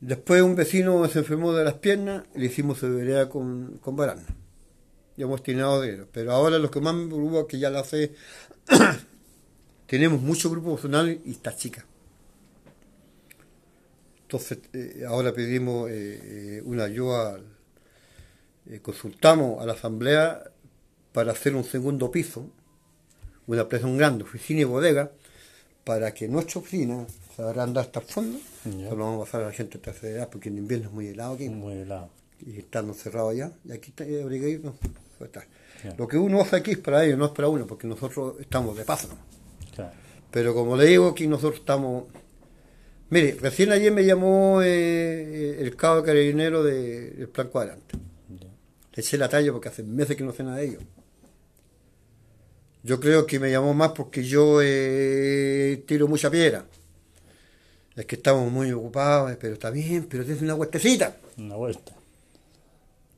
Después 0.00 0.42
un 0.42 0.54
vecino 0.54 1.08
se 1.08 1.20
enfermó 1.20 1.54
de 1.54 1.64
las 1.64 1.74
piernas 1.74 2.24
y 2.34 2.40
le 2.40 2.46
hicimos 2.46 2.78
severidad 2.78 3.28
con, 3.28 3.78
con 3.78 3.96
barana. 3.96 4.22
Ya 5.16 5.24
hemos 5.24 5.42
tirado 5.42 5.80
de 5.80 5.94
eso. 5.94 6.06
Pero 6.12 6.32
ahora 6.32 6.58
lo 6.58 6.70
que 6.70 6.80
más 6.80 6.94
me 6.94 7.06
preocupa 7.06 7.40
es 7.40 7.46
que 7.46 7.58
ya 7.58 7.70
la 7.70 7.82
fe 7.82 8.14
tenemos 9.86 10.20
mucho 10.20 10.50
grupo 10.50 10.74
personal 10.74 11.18
y 11.24 11.30
está 11.30 11.56
chica. 11.56 11.86
Entonces, 14.26 14.58
eh, 14.72 15.04
ahora 15.06 15.32
pedimos 15.32 15.88
eh, 15.88 16.58
eh, 16.58 16.62
una 16.64 16.84
ayuda, 16.84 17.38
consultamos 18.82 19.62
a 19.62 19.66
la 19.66 19.74
asamblea 19.74 20.42
para 21.12 21.30
hacer 21.30 21.54
un 21.54 21.62
segundo 21.62 22.10
piso, 22.10 22.50
una 23.46 23.68
presión 23.68 23.96
grande, 23.96 24.24
oficina 24.24 24.62
y 24.62 24.64
bodega, 24.64 25.12
para 25.84 26.12
que 26.12 26.26
nuestra 26.26 26.60
oficina 26.60 27.06
se 27.36 27.42
agranda 27.42 27.82
hasta 27.82 28.00
el 28.00 28.06
fondo. 28.06 28.38
Solo 28.64 29.04
vamos 29.04 29.22
a 29.22 29.24
pasar 29.26 29.42
a 29.42 29.46
la 29.46 29.52
gente 29.52 29.78
de 29.78 29.84
tercera 29.84 30.12
edad 30.12 30.28
porque 30.28 30.48
en 30.48 30.58
invierno 30.58 30.88
es 30.88 30.92
muy 30.92 31.06
helado 31.06 31.34
aquí. 31.34 31.48
Muy 31.48 31.74
helado. 31.74 32.10
Y 32.44 32.58
estando 32.58 32.92
cerrado 32.94 33.28
allá. 33.28 33.52
Y 33.64 33.72
aquí 33.72 33.90
está 33.90 34.04
eh, 34.04 34.60
no, 34.62 34.74
Lo 35.96 36.08
que 36.08 36.16
uno 36.18 36.40
hace 36.40 36.56
aquí 36.56 36.72
es 36.72 36.78
para 36.78 37.04
ellos, 37.04 37.16
no 37.16 37.26
es 37.26 37.30
para 37.30 37.48
uno, 37.48 37.66
porque 37.66 37.86
nosotros 37.86 38.34
estamos 38.40 38.76
de 38.76 38.84
paso. 38.84 39.08
Pero 40.32 40.54
como 40.54 40.76
le 40.76 40.86
digo, 40.86 41.08
aquí 41.08 41.28
nosotros 41.28 41.60
estamos. 41.60 42.04
Mire, 43.08 43.36
recién 43.40 43.70
ayer 43.70 43.92
me 43.92 44.04
llamó 44.04 44.60
eh, 44.62 45.58
el 45.60 45.76
cabo 45.76 46.02
carabinero 46.02 46.64
del 46.64 47.28
Plan 47.28 47.48
Cuadrante. 47.48 47.96
Le 48.94 49.02
eché 49.02 49.16
la 49.16 49.28
talla 49.28 49.52
porque 49.52 49.68
hace 49.68 49.82
meses 49.82 50.16
que 50.16 50.24
no 50.24 50.32
sé 50.32 50.42
nada 50.42 50.56
de 50.56 50.66
ellos. 50.66 50.82
Yo 52.82 52.98
creo 52.98 53.26
que 53.26 53.38
me 53.38 53.50
llamó 53.50 53.74
más 53.74 53.92
porque 53.92 54.24
yo 54.24 54.60
eh, 54.62 55.84
tiro 55.86 56.08
mucha 56.08 56.30
piedra. 56.30 56.64
Es 57.94 58.06
que 58.06 58.16
estamos 58.16 58.50
muy 58.50 58.72
ocupados, 58.72 59.36
pero 59.40 59.54
está 59.54 59.70
bien, 59.70 60.06
pero 60.10 60.24
tienes 60.24 60.42
una 60.42 60.54
vueltecita. 60.54 61.16
Una 61.38 61.56
vuelta. 61.56 61.92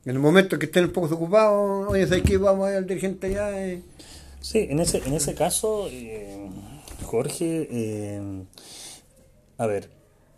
En 0.05 0.11
el 0.11 0.19
momento 0.19 0.57
que 0.57 0.67
estén 0.67 0.85
un 0.85 0.91
poco 0.91 1.13
ocupados, 1.13 1.87
oye, 1.89 2.07
¿sabes 2.07 2.23
qué? 2.23 2.37
Vamos 2.37 2.67
a 2.67 2.71
ir 2.71 2.77
al 2.77 2.87
dirigente 2.87 3.27
allá. 3.27 3.67
Eh. 3.67 3.81
Sí, 4.39 4.67
en 4.69 4.79
ese, 4.79 4.99
en 5.05 5.13
ese 5.13 5.33
caso, 5.33 5.87
eh, 5.89 6.49
Jorge, 7.03 7.67
a 9.59 9.67
ver, 9.67 9.91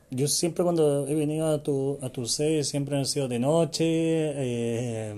yo 0.09 0.27
siempre 0.27 0.65
cuando 0.65 1.07
he 1.07 1.15
venido 1.15 1.47
a 1.47 1.63
tu, 1.63 1.97
a 2.01 2.09
tu 2.09 2.25
sede, 2.25 2.65
siempre 2.65 2.97
han 2.97 3.05
sido 3.05 3.29
de 3.29 3.39
noche, 3.39 5.13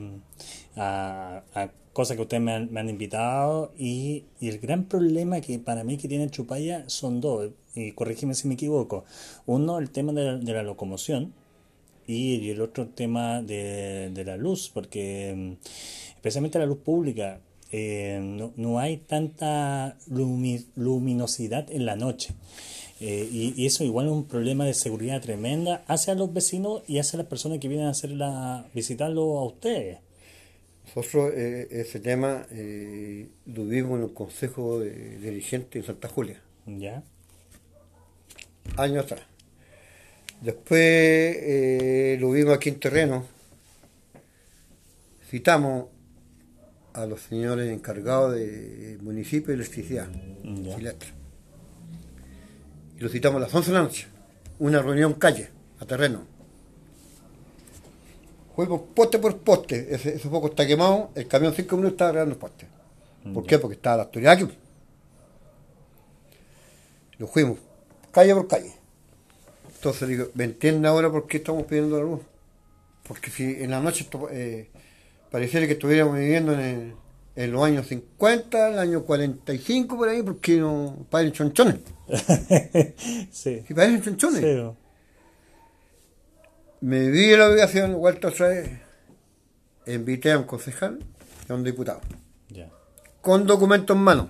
a, 0.75 1.41
a 1.55 1.72
cosas 1.93 2.17
que 2.17 2.24
ustedes 2.24 2.41
me 2.41 2.79
han, 2.79 2.89
invitado 2.89 3.72
y, 3.77 4.25
el 4.41 4.60
gran 4.60 4.86
problema 4.86 5.39
que 5.41 5.60
para 5.60 5.83
mí 5.83 5.98
que 5.98 6.07
tiene 6.07 6.29
Chupaya 6.29 6.83
son 6.88 7.22
dos, 7.22 7.51
y 7.75 7.91
corrígeme 7.93 8.33
si 8.33 8.48
me 8.48 8.55
equivoco. 8.55 9.05
Uno, 9.45 9.79
el 9.79 9.89
tema 9.91 10.12
de 10.12 10.53
la, 10.53 10.63
locomoción 10.63 11.33
y, 12.07 12.50
el 12.50 12.62
otro 12.62 12.88
tema 12.88 13.41
de, 13.41 14.24
la 14.25 14.38
luz, 14.38 14.69
porque 14.74 15.33
mm, 15.36 16.15
especialmente 16.15 16.60
la 16.60 16.65
luz 16.65 16.79
pública, 16.79 17.39
eh, 17.72 18.51
no, 18.55 18.79
hay 18.79 18.98
tanta 18.98 19.98
luminosidad 20.07 21.72
en 21.72 21.86
la 21.86 21.95
noche. 21.95 22.33
Eh, 23.05 23.27
y, 23.29 23.65
eso 23.65 23.83
igual 23.83 24.05
es 24.05 24.13
un 24.13 24.25
problema 24.29 24.63
de 24.63 24.74
seguridad 24.74 25.22
tremenda 25.22 25.83
hacia 25.88 26.15
los 26.15 26.33
vecinos 26.33 26.83
y 26.88 27.00
hacia 27.00 27.17
las 27.17 27.27
personas 27.27 27.60
que 27.60 27.67
vienen 27.67 27.88
a 27.88 27.89
hacerla, 27.89 28.65
visitarlo 28.74 29.39
a 29.39 29.45
ustedes. 29.45 29.98
Nosotros 30.86 31.33
eh, 31.36 31.67
ese 31.69 32.00
tema 32.00 32.45
eh, 32.51 33.27
lo 33.45 33.65
vimos 33.65 33.98
en 33.98 34.05
el 34.05 34.13
Consejo 34.13 34.79
de 34.79 35.17
Dirigentes 35.17 35.81
de 35.81 35.86
Santa 35.86 36.07
Julia. 36.07 36.41
¿Ya? 36.65 37.03
Años 38.77 39.03
atrás. 39.03 39.24
Después 40.39 40.79
eh, 40.79 42.17
lo 42.22 42.31
vimos 42.31 42.55
aquí 42.55 42.69
en 42.69 42.79
terreno. 42.79 43.25
Citamos 45.29 45.88
a 46.93 47.05
los 47.05 47.19
señores 47.19 47.69
encargados 47.69 48.36
de 48.36 48.98
municipio 49.01 49.51
y 49.51 49.55
electricidad, 49.55 50.07
y 50.43 50.69
Y 50.69 51.23
lo 53.03 53.10
citamos 53.10 53.38
a 53.38 53.45
las 53.45 53.53
11 53.53 53.69
de 53.69 53.77
la 53.77 53.83
noche, 53.83 54.07
una 54.60 54.81
reunión 54.81 55.13
calle, 55.13 55.50
a 55.79 55.86
terreno. 55.86 56.25
Fuimos 58.55 58.81
poste 58.95 59.19
por 59.19 59.38
poste, 59.39 59.93
ese, 59.93 60.15
ese 60.15 60.29
foco 60.29 60.48
está 60.48 60.65
quemado, 60.65 61.12
el 61.15 61.27
camión 61.27 61.53
5 61.53 61.75
minutos 61.75 61.93
estaba 61.93 62.10
arreglando 62.12 62.36
el 62.36 62.39
poste. 62.39 62.67
¿Por 63.33 63.45
qué? 63.45 63.60
Porque 63.60 63.75
estaba 63.75 63.98
la 63.98 64.03
autoridad 64.03 64.33
aquí. 64.33 64.48
Nos 67.19 67.29
fuimos, 67.29 67.60
calle 68.12 68.33
por 68.33 68.48
calle. 68.48 68.74
Entonces 69.75 70.07
digo, 70.07 70.27
¿me 70.33 70.45
entienden 70.45 70.86
ahora 70.86 71.12
por 71.12 71.27
qué 71.27 71.38
estamos 71.38 71.63
pidiendo 71.63 71.98
la 71.98 72.03
luz? 72.03 72.22
Porque 73.05 73.29
si 73.31 73.63
en 73.63 73.72
la 73.72 73.81
noche 73.81 74.07
eh, 74.31 74.69
pareciera 75.29 75.67
que 75.67 75.74
estuviéramos 75.74 76.15
viviendo 76.17 76.53
en, 76.53 76.95
los 77.36 77.63
años 77.63 77.88
50, 77.88 78.70
el 78.70 78.80
año 78.80 79.04
45 79.04 79.98
por 79.98 80.10
ahí, 80.10 80.22
porque 80.22 80.58
no 80.58 81.06
parecen 81.10 81.34
chonchones. 81.54 81.80
sí. 83.32 83.63
Si 83.68 83.74
parecen 83.74 84.02
chonchones. 84.18 84.42
Sí. 84.42 84.78
Me 86.82 87.00
di 87.10 87.36
la 87.36 87.48
obligación, 87.48 87.96
vuelta 87.96 88.28
otra 88.28 88.50
vez, 88.50 88.70
invité 89.88 90.34
a 90.34 90.38
un 90.38 90.44
concejal 90.44 91.00
y 91.48 91.52
a 91.52 91.56
un 91.56 91.63
diputado. 91.63 92.02
Con 93.22 93.48
documentos 93.48 93.96
en 93.96 94.04
mano. 94.04 94.30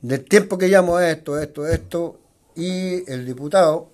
Del 0.00 0.24
tiempo 0.24 0.56
que 0.56 0.68
llamo 0.68 0.98
esto, 0.98 1.38
esto, 1.38 1.66
esto, 1.66 2.20
y 2.54 3.10
el 3.10 3.26
diputado 3.26 3.90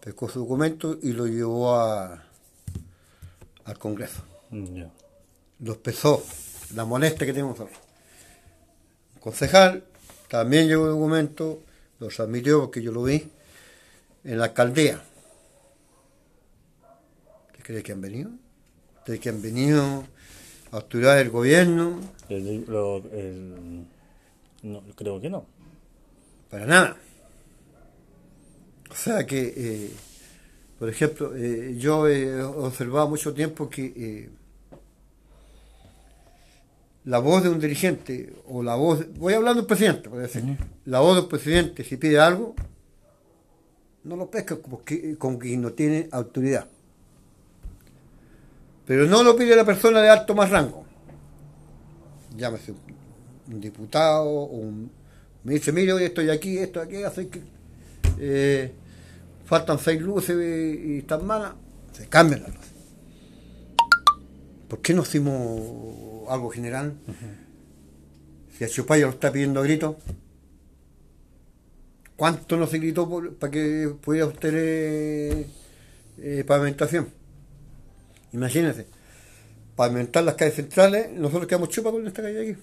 pescó 0.00 0.28
su 0.28 0.40
documento 0.40 0.98
y 1.02 1.12
lo 1.12 1.26
llevó 1.26 1.74
a, 1.74 2.24
al 3.64 3.78
Congreso. 3.78 4.22
Mm, 4.50 4.84
Los 5.62 5.78
pesó, 5.78 6.24
la 6.74 6.84
molestia 6.84 7.26
que 7.26 7.32
tenemos 7.32 7.58
nosotros. 7.58 7.80
El 9.14 9.20
concejal 9.20 9.84
también 10.28 10.66
llevó 10.66 10.86
el 10.86 10.92
documento, 10.92 11.62
los 12.00 12.18
admitió 12.20 12.60
porque 12.60 12.82
yo 12.82 12.92
lo 12.92 13.04
vi 13.04 13.30
en 14.24 14.38
la 14.38 14.46
alcaldía. 14.46 15.02
¿Ustedes 17.46 17.64
creen 17.64 17.82
que 17.82 17.92
han 17.92 18.00
venido? 18.00 18.30
¿Ustedes 18.98 19.20
que 19.20 19.28
han 19.28 19.42
venido 19.42 20.04
autoridades 20.72 21.18
del 21.18 21.30
gobierno? 21.30 22.00
no, 24.62 24.82
creo 24.96 25.20
que 25.20 25.30
no. 25.30 25.46
Para 26.50 26.66
nada. 26.66 26.96
O 28.90 28.94
sea 28.94 29.26
que, 29.26 29.54
eh, 29.56 29.90
por 30.78 30.88
ejemplo, 30.88 31.34
eh, 31.36 31.76
yo 31.78 32.08
he 32.08 32.42
observado 32.42 33.08
mucho 33.08 33.32
tiempo 33.32 33.70
que 33.70 33.92
eh, 33.96 34.30
la 37.04 37.18
voz 37.18 37.42
de 37.42 37.48
un 37.48 37.58
dirigente, 37.58 38.32
o 38.46 38.62
la 38.62 38.76
voz, 38.76 39.12
voy 39.18 39.34
hablando 39.34 39.62
del 39.62 39.66
presidente, 39.66 40.08
por 40.08 40.20
decir, 40.20 40.56
la 40.84 41.00
voz 41.00 41.16
del 41.16 41.26
presidente, 41.26 41.82
si 41.82 41.96
pide 41.96 42.20
algo, 42.20 42.54
no 44.04 44.16
lo 44.16 44.30
pesca 44.30 44.56
porque, 44.56 45.16
con 45.18 45.38
quien 45.38 45.62
no 45.62 45.72
tiene 45.72 46.08
autoridad. 46.12 46.66
Pero 48.86 49.06
no 49.06 49.22
lo 49.22 49.36
pide 49.36 49.56
la 49.56 49.64
persona 49.64 50.00
de 50.00 50.10
alto 50.10 50.34
más 50.34 50.50
rango. 50.50 50.84
Llámese 52.36 52.72
un, 53.48 53.60
diputado, 53.60 54.28
o 54.28 54.44
un, 54.44 54.90
me 55.44 55.54
dice, 55.54 55.72
mire, 55.72 55.92
hoy 55.92 56.04
estoy 56.04 56.30
aquí, 56.30 56.58
esto 56.58 56.80
aquí, 56.80 57.02
hace 57.02 57.28
que 57.28 58.72
faltan 59.44 59.78
seis 59.78 60.00
luces 60.00 60.36
y 60.36 60.98
están 60.98 61.26
malas, 61.26 61.54
se 61.92 62.06
cambian 62.06 62.42
las 62.42 62.54
luces. 62.54 62.72
¿Por 64.68 64.80
qué 64.80 64.94
no 64.94 65.02
hicimos 65.02 66.11
algo 66.28 66.50
general? 66.50 66.94
Si 68.56 68.64
a 68.64 68.68
Chupaya 68.68 69.06
lo 69.06 69.12
está 69.12 69.32
pidiendo 69.32 69.60
a 69.60 69.62
gritos, 69.62 69.96
¿cuánto 72.16 72.56
no 72.56 72.66
se 72.66 72.78
gritó 72.78 73.08
para 73.38 73.50
que 73.50 73.94
pudiera 74.00 74.26
obtener 74.26 75.46
eh, 76.18 76.44
pavimentación? 76.46 77.08
Imagínense, 78.32 78.86
pavimentar 79.76 80.24
las 80.24 80.34
calles 80.34 80.54
centrales, 80.54 81.10
nosotros 81.12 81.46
quedamos 81.46 81.68
chupas 81.68 81.92
con 81.92 82.06
esta 82.06 82.22
calle 82.22 82.50
aquí. 82.50 82.60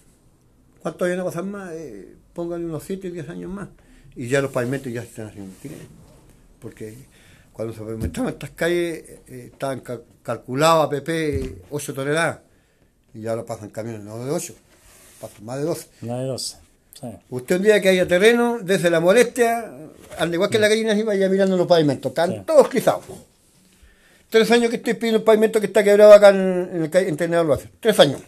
¿Cuánto 0.81 1.05
hay 1.05 1.17
a 1.17 1.23
pasar 1.23 1.43
más? 1.43 1.71
Eh, 1.73 2.15
pónganle 2.33 2.65
unos 2.65 2.83
7, 2.83 3.11
10 3.11 3.29
años 3.29 3.51
más. 3.51 3.69
Y 4.15 4.27
ya 4.27 4.41
los 4.41 4.51
pavimentos 4.51 4.91
ya 4.91 5.01
se 5.01 5.09
están 5.09 5.27
haciendo 5.27 5.53
porque 6.59 6.95
cuando 7.53 7.73
se 7.73 7.79
pavimentaban 7.81 8.33
estas 8.33 8.51
calles 8.51 9.03
eh, 9.27 9.49
estaban 9.51 9.81
a 10.83 10.89
PP 10.89 11.63
8 11.69 11.93
toneladas 11.93 12.39
y 13.13 13.21
ya 13.21 13.31
ahora 13.31 13.45
pasan 13.45 13.69
camiones 13.69 14.01
no 14.01 14.23
de 14.23 14.31
8, 14.31 14.53
pasan 15.21 15.45
más 15.45 15.57
de 15.57 15.63
12. 15.63 15.87
Más 16.01 16.19
de 16.19 16.25
12. 16.25 16.57
Usted 17.29 17.55
un 17.55 17.63
día 17.63 17.81
que 17.81 17.89
haya 17.89 18.07
terreno, 18.07 18.59
desde 18.61 18.89
la 18.89 18.99
molestia, 18.99 19.71
al 20.17 20.33
igual 20.33 20.49
que 20.49 20.59
la 20.59 20.67
gallina, 20.67 20.93
y 20.93 21.03
vaya 21.03 21.29
mirando 21.29 21.55
los 21.55 21.67
pavimentos, 21.67 22.09
están 22.09 22.45
todos 22.45 22.67
crizados. 22.67 23.05
Tres 24.29 24.51
años 24.51 24.69
que 24.69 24.75
estoy 24.75 24.95
pidiendo 24.95 25.19
un 25.19 25.25
pavimento 25.25 25.59
que 25.59 25.67
está 25.67 25.83
quebrado 25.83 26.13
acá 26.13 26.29
en, 26.29 26.89
el 26.91 27.21
en 27.21 27.31
lo 27.31 27.53
hace. 27.53 27.69
Tres 27.79 27.99
años. 27.99 28.21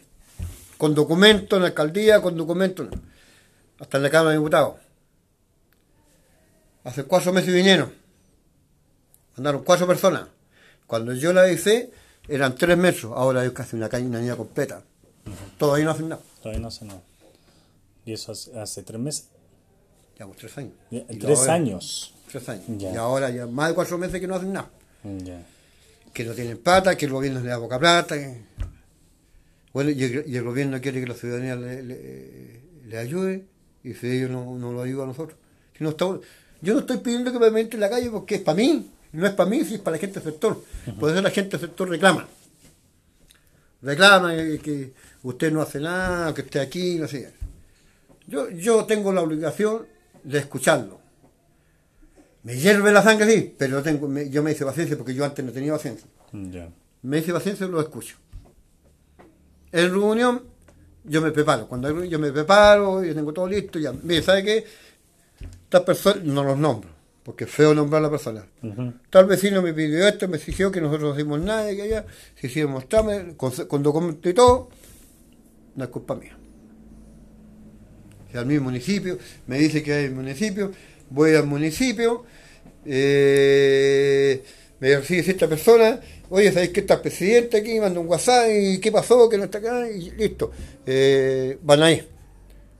Con 0.77 0.95
documentos 0.95 1.57
en 1.57 1.63
la 1.63 1.67
alcaldía, 1.69 2.21
con 2.21 2.35
documentos, 2.37 2.87
hasta 3.79 3.97
en 3.97 4.03
la 4.03 4.09
Cámara 4.09 4.31
de 4.31 4.37
Diputados. 4.37 4.75
Hace 6.83 7.03
cuatro 7.03 7.31
meses 7.31 7.53
vinieron 7.53 8.01
Andaron 9.37 9.63
cuatro 9.63 9.87
personas. 9.87 10.27
Cuando 10.87 11.13
yo 11.13 11.33
la 11.33 11.49
hice, 11.49 11.91
eran 12.27 12.55
tres 12.55 12.77
metros. 12.77 13.13
Ahora 13.15 13.45
es 13.45 13.51
casi 13.51 13.75
una 13.75 13.89
caña, 13.89 14.07
una 14.07 14.19
niña 14.19 14.35
completa. 14.35 14.83
Todavía 15.57 15.85
no 15.85 15.91
hacen 15.91 16.09
nada. 16.09 16.21
Todavía 16.41 16.61
no 16.61 16.67
hacen 16.67 16.87
nada. 16.87 17.01
¿Y 18.05 18.13
eso 18.13 18.31
hace, 18.31 18.83
tres 18.83 18.99
meses? 18.99 19.29
Ya, 20.17 20.25
pues 20.25 20.37
tres 20.39 20.57
años. 20.57 20.73
¿Tres 21.19 21.47
años? 21.47 22.13
Tres 22.29 22.49
años. 22.49 22.65
Y 22.67 22.95
ahora 22.95 23.29
ya 23.29 23.45
más 23.47 23.69
de 23.69 23.75
cuatro 23.75 23.97
meses 23.97 24.19
que 24.19 24.27
no 24.27 24.35
hacen 24.35 24.53
nada. 24.53 24.69
Que 26.13 26.25
no 26.25 26.33
tienen 26.33 26.57
plata, 26.57 26.95
que 26.95 27.05
el 27.05 27.11
gobierno 27.11 27.39
le 27.39 27.49
da 27.49 27.59
poca 27.59 27.79
plata. 27.79 28.15
Bueno, 29.73 29.89
y 29.91 30.03
el, 30.03 30.43
gobierno 30.43 30.81
quiere 30.81 30.99
que 30.99 31.07
la 31.07 31.13
ciudadanía 31.13 31.55
le, 31.55 32.97
ayude. 32.97 33.45
Y 33.83 33.93
si 33.93 34.07
ellos 34.11 34.29
no, 34.29 34.57
no 34.57 34.73
lo 34.73 34.81
ayudan 34.81 35.05
a 35.05 35.07
nosotros. 35.07 35.37
Si 35.77 35.83
no 35.83 35.91
estamos, 35.91 36.21
yo 36.61 36.73
no 36.73 36.81
estoy 36.81 36.97
pidiendo 36.97 37.31
que 37.31 37.39
me 37.39 37.59
entre 37.59 37.77
en 37.77 37.81
la 37.81 37.89
calle 37.89 38.09
porque 38.09 38.35
es 38.35 38.41
para 38.41 38.57
mí. 38.57 38.91
No 39.13 39.27
es 39.27 39.33
para 39.33 39.49
mí, 39.49 39.63
si 39.65 39.75
es 39.75 39.79
para 39.81 39.97
la 39.97 40.01
gente 40.01 40.19
del 40.19 40.31
sector. 40.31 40.63
Por 40.99 41.11
eso 41.11 41.21
la 41.21 41.31
gente 41.31 41.57
del 41.57 41.67
sector 41.67 41.89
reclama. 41.89 42.27
Reclama 43.81 44.33
que 44.35 44.93
usted 45.23 45.51
no 45.51 45.61
hace 45.61 45.79
nada, 45.79 46.33
que 46.33 46.41
esté 46.41 46.59
aquí, 46.59 46.97
no 46.97 47.07
sé. 47.07 47.33
Yo, 48.27 48.49
yo 48.49 48.85
tengo 48.85 49.11
la 49.11 49.21
obligación 49.21 49.85
de 50.23 50.39
escucharlo. 50.39 51.01
Me 52.43 52.57
hierve 52.57 52.91
la 52.91 53.03
sangre, 53.03 53.31
sí, 53.31 53.55
pero 53.57 53.83
tengo, 53.83 54.07
yo 54.29 54.41
me 54.41 54.51
hice 54.51 54.65
paciencia 54.65 54.97
porque 54.97 55.13
yo 55.13 55.25
antes 55.25 55.43
no 55.43 55.51
tenía 55.51 55.73
paciencia. 55.73 56.07
Me 57.01 57.17
hice 57.19 57.33
paciencia 57.33 57.65
y 57.65 57.69
lo 57.69 57.81
escucho. 57.81 58.15
En 59.71 59.89
reunión, 59.89 60.43
yo 61.03 61.21
me 61.21 61.31
preparo. 61.31 61.67
Cuando 61.67 62.03
yo 62.05 62.19
me 62.19 62.31
preparo, 62.31 63.03
yo 63.03 63.13
tengo 63.13 63.33
todo 63.33 63.47
listo, 63.47 63.77
ya. 63.77 63.91
Mire, 63.91 64.21
¿sabe 64.23 64.43
qué? 64.43 64.65
Estas 65.63 65.81
personas 65.81 66.23
no 66.23 66.43
los 66.43 66.57
nombro 66.57 67.00
porque 67.23 67.43
es 67.43 67.51
feo 67.51 67.73
nombrar 67.73 67.99
a 67.99 68.03
la 68.03 68.09
persona. 68.09 68.45
Tal 69.09 69.25
vecino 69.25 69.61
me 69.61 69.73
pidió 69.73 70.07
esto, 70.07 70.27
me 70.27 70.37
exigió 70.37 70.71
que 70.71 70.81
nosotros 70.81 71.09
no 71.09 71.19
hicimos 71.19 71.39
nada, 71.41 71.73
que 71.75 71.83
allá, 71.83 72.05
si 72.35 72.47
hicimos 72.47 72.89
trámite, 72.89 73.35
con, 73.37 73.51
con 73.51 73.83
documento 73.83 74.27
y 74.29 74.33
todo, 74.33 74.69
no 75.75 75.83
es 75.83 75.89
culpa 75.89 76.15
mía. 76.15 76.37
Al 78.33 78.45
mismo 78.45 78.65
municipio, 78.65 79.17
me 79.47 79.59
dice 79.59 79.83
que 79.83 79.93
hay 79.93 80.05
el 80.05 80.15
municipio, 80.15 80.71
voy 81.09 81.35
al 81.35 81.45
municipio, 81.45 82.23
eh, 82.85 84.41
me 84.79 84.95
recibe 84.95 85.19
esta 85.19 85.47
persona, 85.47 85.99
oye, 86.29 86.51
¿sabéis 86.51 86.71
que 86.71 86.79
está 86.79 86.95
el 86.95 87.01
presidente 87.01 87.57
aquí? 87.57 87.79
Manda 87.79 87.99
un 87.99 88.07
WhatsApp 88.07 88.47
y 88.51 88.79
qué 88.79 88.91
pasó, 88.91 89.29
que 89.29 89.37
no 89.37 89.43
está 89.43 89.59
acá, 89.59 89.87
y 89.89 90.11
listo. 90.11 90.51
Eh, 90.85 91.59
van 91.61 91.83
ahí. 91.83 92.01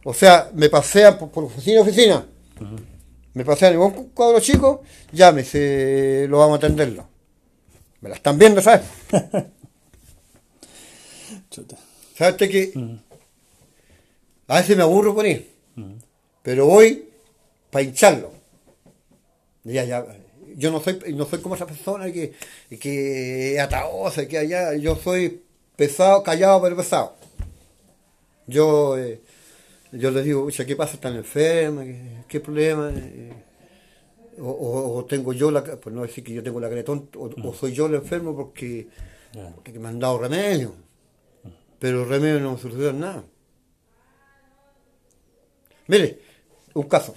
O 0.04 0.14
sea, 0.14 0.50
me 0.56 0.68
pasean 0.70 1.20
por, 1.20 1.44
oficina 1.44 1.80
a 1.80 1.84
oficina 1.84 2.26
me 3.34 3.46
pasé 3.46 3.68
a 3.68 3.72
ningún 3.72 4.10
cuadro 4.10 4.40
chico, 4.40 4.84
llámese, 5.12 6.26
lo 6.30 6.40
vamos 6.40 6.56
a 6.56 6.58
atenderlo. 6.66 7.08
Me 8.02 8.10
la 8.10 8.16
están 8.16 8.38
viendo, 8.38 8.62
¿sabes? 8.62 8.82
¿Sabes 12.18 12.36
que 12.36 12.74
a 14.48 14.58
veces 14.58 14.76
me 14.76 14.84
aburro 14.84 15.16
por 15.16 15.26
ir, 15.26 15.50
pero 16.44 16.66
voy 16.66 17.06
para 17.70 17.84
hincharlo. 17.84 18.34
Ya, 19.64 19.86
ya, 19.86 20.06
yo 20.58 20.72
no 20.72 20.82
soy, 20.82 21.00
no 21.16 21.26
soy 21.26 21.40
como 21.40 21.56
esa 21.56 21.66
persona 21.66 22.12
que, 22.12 22.34
que 22.80 23.58
ataosa, 23.62 24.28
que 24.28 24.38
allá, 24.38 24.76
yo 24.76 24.96
soy 24.98 25.42
pesado, 25.76 26.22
callado, 26.22 26.62
pero 26.62 26.76
pesado. 26.76 27.16
Yo 28.46 28.98
eh, 28.98 29.22
yo 29.92 30.12
le 30.12 30.24
digo, 30.24 30.48
¿qué 30.48 30.76
pasa? 30.76 30.94
¿Están 30.94 31.16
enferma? 31.16 31.84
¿Qué, 32.28 32.40
problema? 32.40 32.92
Eh, 32.94 33.34
o, 34.40 35.06
tengo 35.08 35.34
yo 35.34 35.52
la, 35.52 35.64
pues 35.64 35.94
no 35.94 36.04
decir 36.04 36.24
que 36.24 36.34
yo 36.34 36.42
tengo 36.42 36.60
la 36.60 36.70
cara 36.70 36.84
o, 36.88 37.54
soy 37.54 37.74
yo 37.74 37.88
el 37.88 37.96
enfermo 37.96 38.36
porque, 38.36 38.88
porque 39.56 39.78
me 39.80 39.90
han 39.90 40.00
dado 40.00 40.20
remedio. 40.20 40.74
pero 41.80 42.06
remedios 42.06 42.42
no 42.42 42.58
solucionan 42.58 43.00
nada. 43.00 43.24
Mire, 45.88 46.20
un 46.74 46.84
caso. 46.84 47.16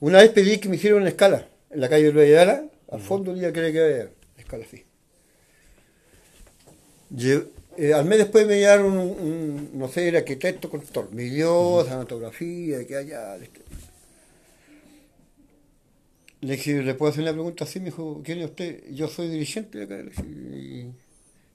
Una 0.00 0.18
vez 0.18 0.30
pedí 0.30 0.58
que 0.58 0.68
me 0.68 0.76
hicieran 0.76 1.00
una 1.00 1.08
escala 1.08 1.48
en 1.70 1.80
la 1.80 1.88
calle 1.88 2.12
Luis 2.12 2.26
Ayala, 2.26 2.66
al 2.90 3.00
fondo 3.00 3.32
día 3.32 3.52
que 3.52 3.72
que 3.72 3.80
había 3.80 4.10
escala 4.36 4.64
así. 4.64 4.84
Eh, 7.76 7.92
al 7.92 8.04
mes 8.04 8.18
después 8.18 8.46
me 8.46 8.56
llegaron 8.56 8.96
un, 8.96 9.70
no 9.74 9.88
sé, 9.88 10.08
el 10.08 10.16
arquitecto 10.16 10.70
constructor, 10.70 11.12
me 11.12 11.24
dio 11.24 11.78
uh 11.78 11.84
-huh. 11.84 12.86
que 12.86 12.96
allá. 12.96 13.36
Le 16.40 16.56
dije, 16.56 16.82
¿le 16.82 16.94
puedo 16.94 17.10
hacer 17.10 17.22
una 17.22 17.32
pregunta 17.32 17.64
así? 17.64 17.80
Me 17.80 17.86
dijo, 17.86 18.22
¿quién 18.24 18.38
es 18.40 18.46
usted? 18.50 18.84
Yo 18.92 19.08
soy 19.08 19.28
dirigente 19.28 19.78
de 19.78 19.84
acá. 19.84 20.10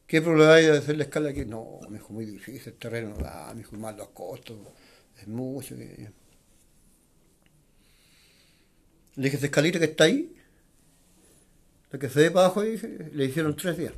¿Qué 0.08 0.22
problema 0.22 0.56
hay 0.56 0.66
de 0.66 0.78
hacer 0.78 0.98
la 0.98 1.04
escala 1.04 1.30
aquí? 1.30 1.46
No, 1.46 1.80
me 1.90 2.00
dijo, 2.00 2.12
muy 2.12 2.26
difícil, 2.26 2.74
el 2.74 2.80
terreno 2.80 3.10
no 3.10 3.18
da, 3.18 3.54
me 3.54 3.60
dijo, 3.60 3.76
más 3.78 3.96
los 3.96 4.10
costos, 4.10 4.58
es 5.22 5.28
mucho. 5.28 5.76
Le 5.76 6.12
dije, 9.16 9.38
esa 9.38 9.46
escalita 9.46 9.78
que 9.80 9.86
está 9.86 10.06
ahí, 10.06 10.36
la 11.92 12.00
que 12.00 12.10
se 12.10 12.20
ve 12.22 12.32
para 12.32 12.48
abajo, 12.48 12.64
le 12.64 13.26
hicieron 13.26 13.56
tres 13.56 13.78
días. 13.78 13.94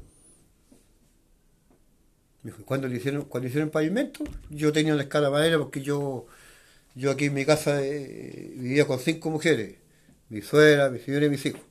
Dijo, 2.44 2.64
¿cuándo 2.66 2.88
le 2.88 2.98
hicieron, 2.98 3.26
cuando 3.26 3.48
hicieron 3.48 3.70
pavimento? 3.70 4.24
Yo 4.50 4.72
tenía 4.72 4.96
la 4.96 5.04
escala 5.04 5.30
madera 5.30 5.58
porque 5.60 5.82
yo, 5.82 6.26
yo 6.96 7.12
aquí 7.12 7.26
en 7.26 7.34
mi 7.36 7.46
casa 7.46 7.84
eh, 7.84 8.54
vivía 8.56 8.86
con 8.88 9.00
cinco 9.00 9.30
mujeres 9.30 9.76
mi 10.32 10.42
suegra, 10.42 10.90
mi 10.90 10.98
señora 11.00 11.26
y 11.26 11.30
mis 11.30 11.46
hijos. 11.46 11.62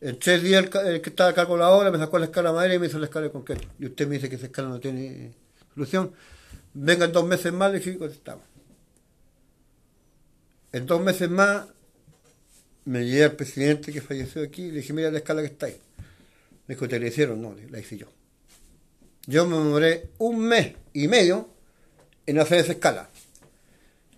En 0.00 0.18
tres 0.18 0.42
días 0.42 0.64
el, 0.64 1.00
que 1.02 1.10
estaba 1.10 1.30
acá 1.30 1.46
con 1.46 1.58
la 1.58 1.68
obra 1.68 1.90
me 1.90 1.98
sacó 1.98 2.18
la 2.18 2.24
escala 2.24 2.48
de 2.48 2.54
madera 2.56 2.74
y 2.74 2.78
me 2.78 2.86
hizo 2.86 2.98
la 2.98 3.04
escala 3.04 3.26
de 3.26 3.32
concreto. 3.32 3.68
Y 3.78 3.84
usted 3.86 4.08
me 4.08 4.14
dice 4.14 4.30
que 4.30 4.36
esa 4.36 4.46
escala 4.46 4.68
no 4.68 4.80
tiene 4.80 5.32
solución. 5.74 6.12
Vengan 6.72 7.12
dos 7.12 7.26
meses 7.26 7.52
más, 7.52 7.70
le 7.70 7.78
dije, 7.80 7.98
contestamos. 7.98 8.44
En 10.72 10.86
dos 10.86 11.02
meses 11.02 11.28
más 11.28 11.66
me 12.86 13.04
llegué 13.04 13.24
al 13.24 13.32
presidente 13.32 13.92
que 13.92 14.00
falleció 14.00 14.42
aquí 14.42 14.62
y 14.62 14.70
le 14.70 14.76
dije, 14.78 14.94
mira 14.94 15.10
la 15.10 15.18
escala 15.18 15.42
que 15.42 15.48
está 15.48 15.66
ahí. 15.66 15.76
Me 16.66 16.74
dijo, 16.74 16.88
¿te 16.88 16.98
la 16.98 17.06
hicieron? 17.06 17.42
No, 17.42 17.54
la 17.70 17.78
hice 17.78 17.98
yo. 17.98 18.06
Yo 19.26 19.46
me 19.46 19.56
demoré 19.56 20.10
un 20.18 20.38
mes 20.40 20.74
y 20.92 21.08
medio 21.08 21.48
en 22.26 22.38
hacer 22.38 22.58
esa 22.58 22.72
escala. 22.72 23.10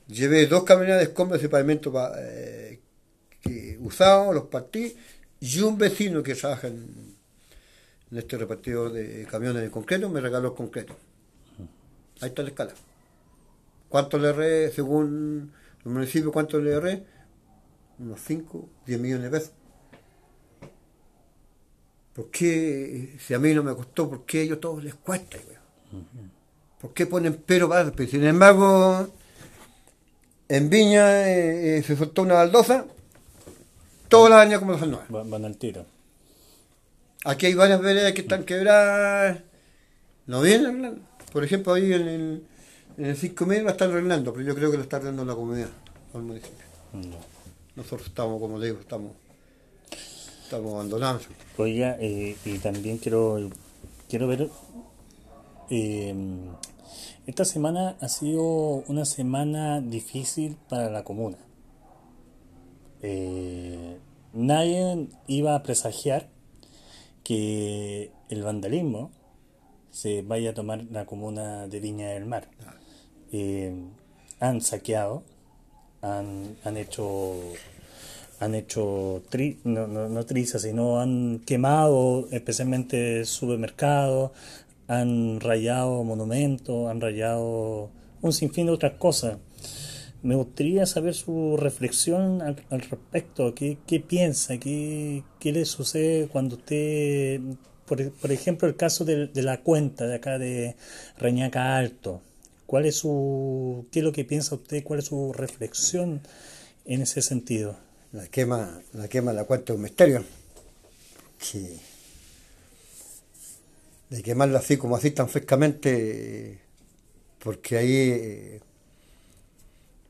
Llevé 0.09 0.47
dos 0.47 0.65
camionetas 0.65 0.99
de 0.99 1.05
escombros 1.05 1.43
y 1.43 1.49
pavimento. 1.49 1.93
Eh, 2.19 2.81
usados, 3.81 4.35
los 4.35 4.45
partí, 4.45 4.97
y 5.41 5.61
un 5.61 5.79
vecino 5.79 6.23
que 6.23 6.35
trabaja 6.35 6.69
en, 6.69 7.17
este 8.13 8.37
repartido 8.39 8.89
de 8.89 9.27
camiones 9.31 9.63
de 9.63 9.71
concreto 9.71 10.09
me 10.09 10.21
regaló 10.21 10.49
el 10.49 10.55
concreto. 10.55 10.97
Ahí 12.21 12.29
está 12.29 12.43
la 12.43 12.49
escala. 12.49 12.73
¿Cuánto 13.89 14.19
le 14.19 14.29
erré, 14.29 14.71
según 14.71 15.53
el 15.85 15.91
municipio, 15.91 16.33
cuánto 16.33 16.59
le 16.59 16.73
erré? 16.73 17.05
Unos 17.99 18.21
5, 18.21 18.69
10 18.87 19.01
millones 19.01 19.25
de 19.25 19.31
pesos. 19.31 19.53
¿Por 22.17 22.31
qué, 22.31 23.19
si 23.21 23.35
a 23.35 23.39
mí 23.39 23.53
no 23.53 23.63
me 23.63 23.75
costó, 23.75 24.09
por 24.09 24.25
qué 24.25 24.39
a 24.39 24.43
ellos 24.45 24.59
todos 24.59 24.83
les 24.83 24.95
cuesta? 24.95 25.37
¿Por 26.81 26.95
qué 26.95 27.05
ponen 27.05 27.43
pero 27.45 27.69
para? 27.69 27.93
Sin 28.07 28.25
embargo, 28.25 29.09
en 30.49 30.71
Viña 30.71 31.29
eh, 31.29 31.77
eh, 31.77 31.83
se 31.83 31.95
soltó 31.95 32.23
una 32.23 32.33
baldosa 32.33 32.87
todas 34.09 34.31
las 34.31 34.41
años 34.41 34.61
como 34.61 34.73
los 34.73 34.81
nuevas. 34.81 35.11
Van, 35.11 35.29
van 35.29 35.45
al 35.45 35.59
tiro. 35.59 35.85
Aquí 37.27 37.47
hay 37.47 37.55
varias 37.55 37.83
veredas 37.83 38.15
que 38.15 38.23
están 38.23 38.45
quebradas. 38.45 39.43
¿No 40.27 40.41
vienen 40.41 41.03
Por 41.35 41.45
ejemplo, 41.45 41.75
ahí 41.75 41.93
en 41.93 42.09
el, 42.09 42.47
en 42.97 43.05
el 43.05 43.17
5 43.17 43.45
medio 43.45 43.65
la 43.65 43.73
están 43.73 43.91
arreglando, 43.91 44.33
pero 44.33 44.47
yo 44.47 44.55
creo 44.55 44.71
que 44.71 44.79
lo 44.79 44.83
está 44.85 44.97
arreglando 44.97 45.27
la 45.27 45.35
comunidad, 45.35 45.69
el 46.15 46.23
municipio. 46.23 46.65
Nosotros 47.75 48.09
estamos, 48.09 48.41
como 48.41 48.59
digo, 48.59 48.81
estamos, 48.81 49.13
estamos 50.47 50.75
abandonados. 50.75 51.27
Oiga, 51.59 51.97
eh, 51.99 52.37
y 52.45 52.59
también 52.59 52.99
quiero, 52.99 53.51
quiero 54.09 54.29
ver. 54.29 54.49
Eh, 55.71 56.15
esta 57.27 57.45
semana 57.45 57.97
ha 58.01 58.09
sido 58.09 58.85
una 58.87 59.05
semana 59.05 59.81
difícil 59.81 60.57
para 60.69 60.89
la 60.89 61.03
comuna. 61.03 61.39
Eh, 63.03 63.99
nadie 64.33 65.09
iba 65.27 65.57
a 65.57 65.65
presagiar 65.65 66.29
que 67.25 68.13
el 68.29 68.43
vandalismo 68.45 69.11
se 69.91 70.23
vaya 70.23 70.51
a 70.51 70.55
tomar 70.55 70.85
la 70.93 71.07
comuna 71.07 71.67
de 71.67 71.81
Viña 71.81 72.11
del 72.11 72.25
Mar. 72.25 72.49
Eh, 73.33 73.75
han 74.39 74.61
saqueado, 74.61 75.25
han, 76.03 76.57
han 76.63 76.77
hecho 76.77 77.35
han 78.39 78.55
hecho 78.55 79.23
no, 79.65 79.87
no, 79.87 80.09
no 80.09 80.27
trizas, 80.27 80.63
sino 80.63 81.01
han 81.01 81.41
quemado 81.47 82.29
especialmente 82.31 83.25
supermercados, 83.25 84.33
han 84.89 85.41
rayado 85.41 86.05
monumentos, 86.05 86.91
han 86.91 87.01
rayado 87.01 87.91
un 88.23 88.33
sinfín 88.33 88.67
de 88.67 88.73
otras 88.73 88.95
cosas. 88.95 89.39
Me 90.23 90.35
gustaría 90.35 90.87
saber 90.87 91.15
su 91.15 91.57
reflexión 91.57 92.43
al, 92.43 92.57
respecto. 92.71 93.55
¿Qué, 93.55 93.79
qué 93.87 94.01
piensa? 94.01 94.59
¿Qué, 94.59 95.23
¿Qué, 95.39 95.53
le 95.53 95.65
sucede 95.65 96.29
cuando 96.29 96.57
usted, 96.57 97.41
por, 97.87 98.11
por 98.13 98.33
ejemplo, 98.33 98.67
el 98.67 98.77
caso 98.77 99.05
de, 99.05 99.29
de, 99.29 99.43
la 99.43 99.63
cuenta 99.63 100.07
de 100.07 100.17
acá 100.17 100.39
de 100.39 100.77
Reñaca 101.19 101.77
Alto? 101.77 102.23
¿Cuál 102.67 102.87
es 102.87 102.97
su, 102.97 103.87
¿Qué 103.93 104.01
es 104.01 104.05
lo 104.05 104.13
que 104.13 104.25
piensa 104.25 104.57
usted? 104.57 104.83
¿Cuál 104.83 104.99
es 104.99 105.07
su 105.07 105.33
reflexión 105.33 106.23
en 106.87 107.03
ese 107.03 107.23
sentido? 107.23 107.86
La 108.17 108.27
quema, 108.29 108.81
la 108.95 109.09
quema 109.09 109.31
de 109.33 109.37
la 109.37 109.45
cuenta 109.45 109.73
es 109.73 109.77
un 109.77 109.83
misterio. 109.83 110.25
Que 111.39 111.77
de 114.09 114.23
quemarla 114.23 114.61
así 114.61 114.79
como 114.79 114.97
así 114.97 115.11
tan 115.11 115.29
frescamente, 115.29 116.61
porque 117.43 117.77
ahí 117.77 118.61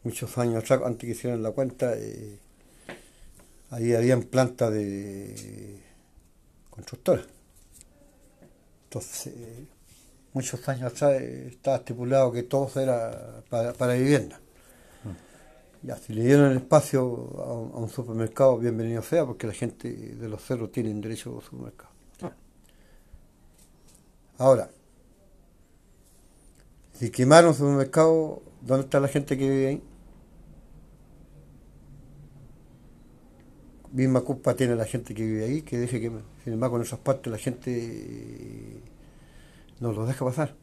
muchos 0.05 0.39
años 0.39 0.63
atrás, 0.63 0.83
antes 0.85 1.05
que 1.05 1.13
hicieran 1.17 1.43
la 1.43 1.51
cuenta, 1.51 1.95
eh, 1.97 2.39
ahí 3.71 3.93
habían 3.93 4.23
plantas 4.23 4.73
de 4.73 5.83
constructoras. 6.71 7.27
Entonces, 8.85 9.35
muchos 10.33 10.69
años 10.69 10.93
atrás 10.93 11.21
eh, 11.21 11.49
estaba 11.49 11.79
estipulado 11.79 12.31
que 12.31 12.45
todo 12.45 12.71
era 12.81 13.43
para, 13.51 13.95
vivienda. 13.95 14.39
Ya, 15.87 15.97
si 15.97 16.15
le 16.15 16.25
dieron 16.25 16.51
el 16.51 16.57
espacio 16.57 17.01
a 17.39 17.79
un, 17.79 17.89
supermercado, 17.89 18.59
bienvenido 18.59 19.03
sea, 19.03 19.25
porque 19.25 19.47
la 19.47 19.53
gente 19.53 19.89
de 19.89 20.29
los 20.29 20.43
cerros 20.43 20.73
tienen 20.73 21.01
derecho 21.01 21.39
a 21.39 21.41
supermercado. 21.41 21.91
Ahora, 24.37 24.69
si 26.93 27.09
quemaron 27.11 27.55
supermercado, 27.55 28.43
¿dónde 28.63 28.87
está 28.87 28.99
la 28.99 29.07
gente 29.07 29.39
que 29.39 29.49
vive 29.49 29.67
ahí? 29.69 29.83
misma 33.93 34.23
culpa 34.23 34.55
tiene 34.57 34.75
la 34.75 34.87
gente 34.87 35.15
que 35.15 35.25
vive 35.25 35.45
ahí, 35.45 35.63
que 35.63 35.79
deje 35.79 36.01
que, 36.01 36.11
sin 36.43 36.53
embargo, 36.53 36.77
en 36.77 36.83
esas 36.83 36.99
partes 36.99 37.31
la 37.31 37.39
gente 37.39 38.83
no 39.79 39.93
los 39.93 40.09
deja 40.09 40.25
pasar. 40.25 40.57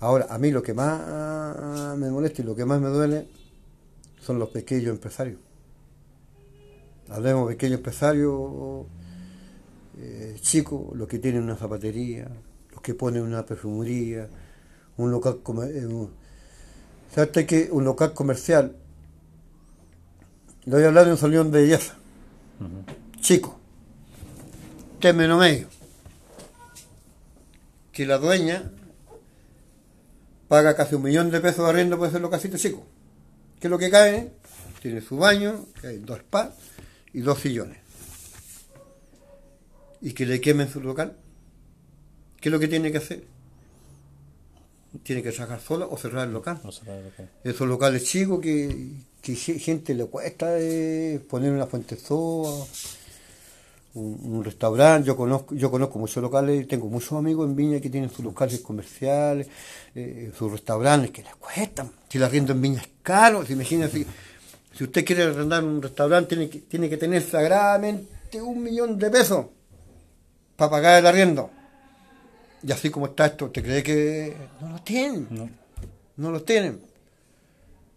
Ahora, 0.00 0.28
a 0.30 0.38
mí 0.38 0.50
lo 0.50 0.62
que 0.62 0.72
más 0.72 1.98
me 1.98 2.10
molesta 2.10 2.40
y 2.40 2.46
lo 2.46 2.56
que 2.56 2.64
más 2.64 2.80
me 2.80 2.88
duele 2.88 3.28
son 4.20 4.38
los 4.38 4.50
pequeños 4.50 4.90
empresarios. 4.90 5.38
Hablemos 7.08 7.48
de 7.48 7.54
pequeños 7.54 7.78
empresarios 7.78 8.86
eh, 9.98 10.36
chicos, 10.40 10.94
los 10.94 11.08
que 11.08 11.18
tienen 11.18 11.42
una 11.42 11.56
zapatería, 11.56 12.28
los 12.72 12.82
que 12.82 12.94
ponen 12.94 13.22
una 13.22 13.44
perfumería, 13.44 14.28
un 14.96 15.10
local 15.10 15.40
comercial. 15.42 16.10
¿Sabes 17.14 17.46
que 17.46 17.68
un 17.72 17.84
local 17.84 18.12
comercial? 18.12 18.76
Le 20.64 20.74
voy 20.74 20.84
a 20.84 20.88
hablar 20.88 21.06
de 21.06 21.12
un 21.12 21.18
salón 21.18 21.50
de 21.50 21.62
belleza 21.62 21.98
chico, 23.20 23.58
término 25.00 25.38
medio, 25.38 25.68
que 27.92 28.06
la 28.06 28.18
dueña 28.18 28.70
paga 30.48 30.74
casi 30.76 30.94
un 30.94 31.02
millón 31.02 31.30
de 31.30 31.40
pesos 31.40 31.64
de 31.64 31.70
arriendo 31.70 31.98
por 31.98 32.08
ese 32.08 32.20
localcito 32.20 32.56
chico. 32.56 32.84
¿Qué 33.60 33.66
es 33.66 33.70
lo 33.70 33.78
que 33.78 33.90
cae? 33.90 34.30
Tiene 34.80 35.00
su 35.00 35.16
baño, 35.16 35.66
que 35.80 35.88
hay 35.88 35.98
dos 35.98 36.18
spas 36.18 36.50
y 37.12 37.20
dos 37.20 37.40
sillones. 37.40 37.78
Y 40.00 40.12
que 40.12 40.26
le 40.26 40.40
quemen 40.40 40.68
su 40.68 40.80
local. 40.80 41.16
¿Qué 42.40 42.48
es 42.48 42.52
lo 42.52 42.60
que 42.60 42.68
tiene 42.68 42.92
que 42.92 42.98
hacer? 42.98 43.24
Tiene 45.02 45.22
que 45.22 45.32
sacar 45.32 45.60
sola 45.60 45.86
o 45.86 45.98
cerrar 45.98 46.28
el 46.28 46.32
local. 46.32 46.60
Esos 47.42 47.68
locales 47.68 48.04
chicos 48.04 48.40
que, 48.40 48.92
que 49.20 49.34
gente 49.34 49.94
le 49.94 50.06
cuesta 50.06 50.58
eh, 50.58 51.20
poner 51.28 51.52
una 51.52 51.66
fuente 51.66 51.96
soda 51.96 52.64
un, 53.94 54.44
restaurante, 54.44 55.06
yo 55.06 55.16
conozco, 55.16 55.54
yo 55.54 55.70
conozco 55.70 55.98
muchos 55.98 56.22
locales, 56.22 56.68
tengo 56.68 56.88
muchos 56.88 57.12
amigos 57.12 57.48
en 57.48 57.56
Viña 57.56 57.80
que 57.80 57.90
tienen 57.90 58.10
sus 58.10 58.24
locales 58.24 58.60
comerciales, 58.60 59.48
eh, 59.94 60.30
sus 60.36 60.52
restaurantes 60.52 61.10
que 61.10 61.22
les 61.22 61.34
cuestan. 61.36 61.90
Si 62.08 62.18
la 62.18 62.26
arriendo 62.26 62.52
en 62.52 62.62
Viña 62.62 62.80
es 62.80 62.88
caro, 63.02 63.44
si 63.44 63.54
imagínense, 63.54 64.06
si 64.72 64.84
usted 64.84 65.04
quiere 65.04 65.24
arrendar 65.24 65.64
un 65.64 65.82
restaurante 65.82 66.36
tiene 66.36 66.50
que, 66.50 66.60
tiene 66.60 66.88
que 66.88 66.96
tener 66.96 67.22
sagradamente 67.22 68.40
un 68.40 68.62
millón 68.62 68.98
de 68.98 69.10
pesos 69.10 69.46
para 70.56 70.70
pagar 70.70 70.98
el 70.98 71.06
arriendo. 71.06 71.50
Y 72.62 72.72
así 72.72 72.90
como 72.90 73.06
está 73.06 73.26
esto, 73.26 73.50
¿te 73.50 73.62
cree 73.62 73.82
que 73.82 74.36
no 74.60 74.70
lo 74.70 74.82
tienen? 74.82 75.26
No, 75.30 75.48
no 76.16 76.30
los 76.30 76.44
tienen. 76.44 76.80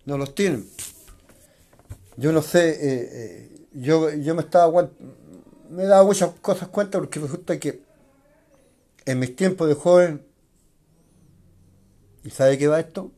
No 0.05 0.17
los 0.17 0.33
tienen. 0.33 0.67
Yo 2.17 2.31
no 2.31 2.41
sé, 2.41 2.69
eh, 2.69 3.09
eh, 3.11 3.67
yo, 3.73 4.13
yo 4.13 4.35
me 4.35 4.41
estaba 4.41 4.87
me 5.71 5.83
he 5.83 5.87
dado 5.87 6.05
muchas 6.05 6.31
cosas 6.41 6.67
cuenta 6.67 6.99
porque 6.99 7.19
resulta 7.19 7.57
que 7.59 7.81
en 9.05 9.19
mis 9.19 9.35
tiempos 9.35 9.67
de 9.67 9.73
joven, 9.73 10.21
¿y 12.23 12.29
sabe 12.29 12.57
qué 12.57 12.67
va 12.67 12.79
esto? 12.79 13.11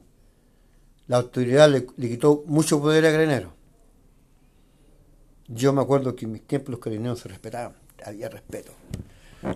La 1.07 1.17
autoridad 1.17 1.69
le, 1.69 1.85
quitó 1.85 2.43
mucho 2.45 2.79
poder 2.79 3.05
a 3.05 3.11
Granero. 3.11 3.53
Yo 5.47 5.73
me 5.73 5.81
acuerdo 5.81 6.15
que 6.15 6.25
en 6.25 6.31
mis 6.31 6.47
tiempos 6.47 6.69
los 6.69 6.79
carabineros 6.79 7.19
se 7.19 7.29
respetaban, 7.29 7.75
había 8.05 8.29
respeto. 8.29 8.71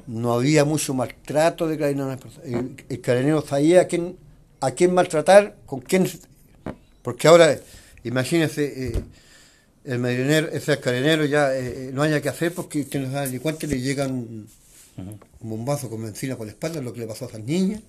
No 0.07 0.33
había 0.33 0.65
mucho 0.65 0.93
maltrato 0.93 1.67
de 1.67 1.77
carabineros. 1.77 2.39
El, 2.43 2.83
el 2.89 3.43
sabía 3.43 3.81
a 3.81 3.85
quién, 3.85 4.17
a 4.59 4.71
quién 4.71 4.93
maltratar, 4.93 5.55
con 5.65 5.79
quién. 5.79 6.09
Porque 7.03 7.27
ahora, 7.27 7.57
imagínense, 8.03 8.87
eh, 8.87 9.03
el 9.87 9.99
marinero, 9.99 10.49
ese 10.49 10.79
carenero 10.79 11.23
ya 11.25 11.55
eh, 11.55 11.87
eh, 11.87 11.91
no 11.93 12.03
haya 12.03 12.21
que 12.21 12.27
hacer 12.27 12.53
porque 12.53 12.83
tiene 12.83 13.07
los 13.07 13.21
delincuentes 13.21 13.69
le 13.69 13.79
llegan 13.79 14.11
un, 14.11 14.47
bombazo 15.39 15.89
con 15.89 16.03
benzina 16.03 16.35
por 16.35 16.45
la 16.45 16.51
espalda, 16.51 16.81
lo 16.81 16.91
que 16.91 16.99
le 16.99 17.07
pasó 17.07 17.25
a 17.25 17.27
esas 17.29 17.43
niñas. 17.43 17.81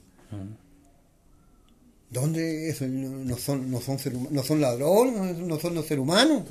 ¿Dónde 2.10 2.68
eso? 2.68 2.86
No, 2.86 3.36
son, 3.36 3.70
no, 3.70 3.80
son, 3.80 3.98
no 4.30 4.42
son 4.42 4.60
ladrones, 4.60 5.38
no 5.38 5.58
son 5.58 5.74
los 5.74 5.86
seres 5.86 6.02
humanos. 6.02 6.44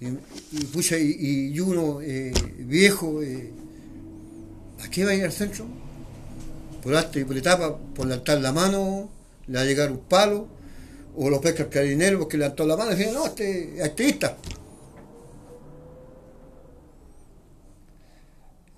Y, 0.00 0.06
y, 0.06 1.54
y, 1.54 1.60
uno 1.60 2.00
eh, 2.00 2.32
viejo, 2.60 3.20
¿a 4.82 4.90
qué 4.90 5.04
va 5.04 5.10
a 5.10 5.14
ir 5.14 5.24
al 5.24 5.32
centro? 5.32 5.66
Por 6.82 6.94
alto 6.94 7.18
y 7.18 7.24
por 7.24 7.36
etapa, 7.36 7.76
por 7.76 8.06
levantar 8.06 8.40
la 8.40 8.52
mano, 8.52 9.10
le 9.48 9.54
va 9.54 9.62
a 9.62 9.66
llegar 9.66 9.90
un 9.90 9.98
palo 9.98 10.55
o 11.16 11.30
los 11.30 11.40
carineros 11.40 12.26
que 12.26 12.36
levantó 12.36 12.66
la 12.66 12.76
mano 12.76 12.92
y 12.92 12.96
decían, 12.96 13.14
no, 13.14 13.26
este 13.26 13.78
es 13.78 13.84
activista. 13.84 14.36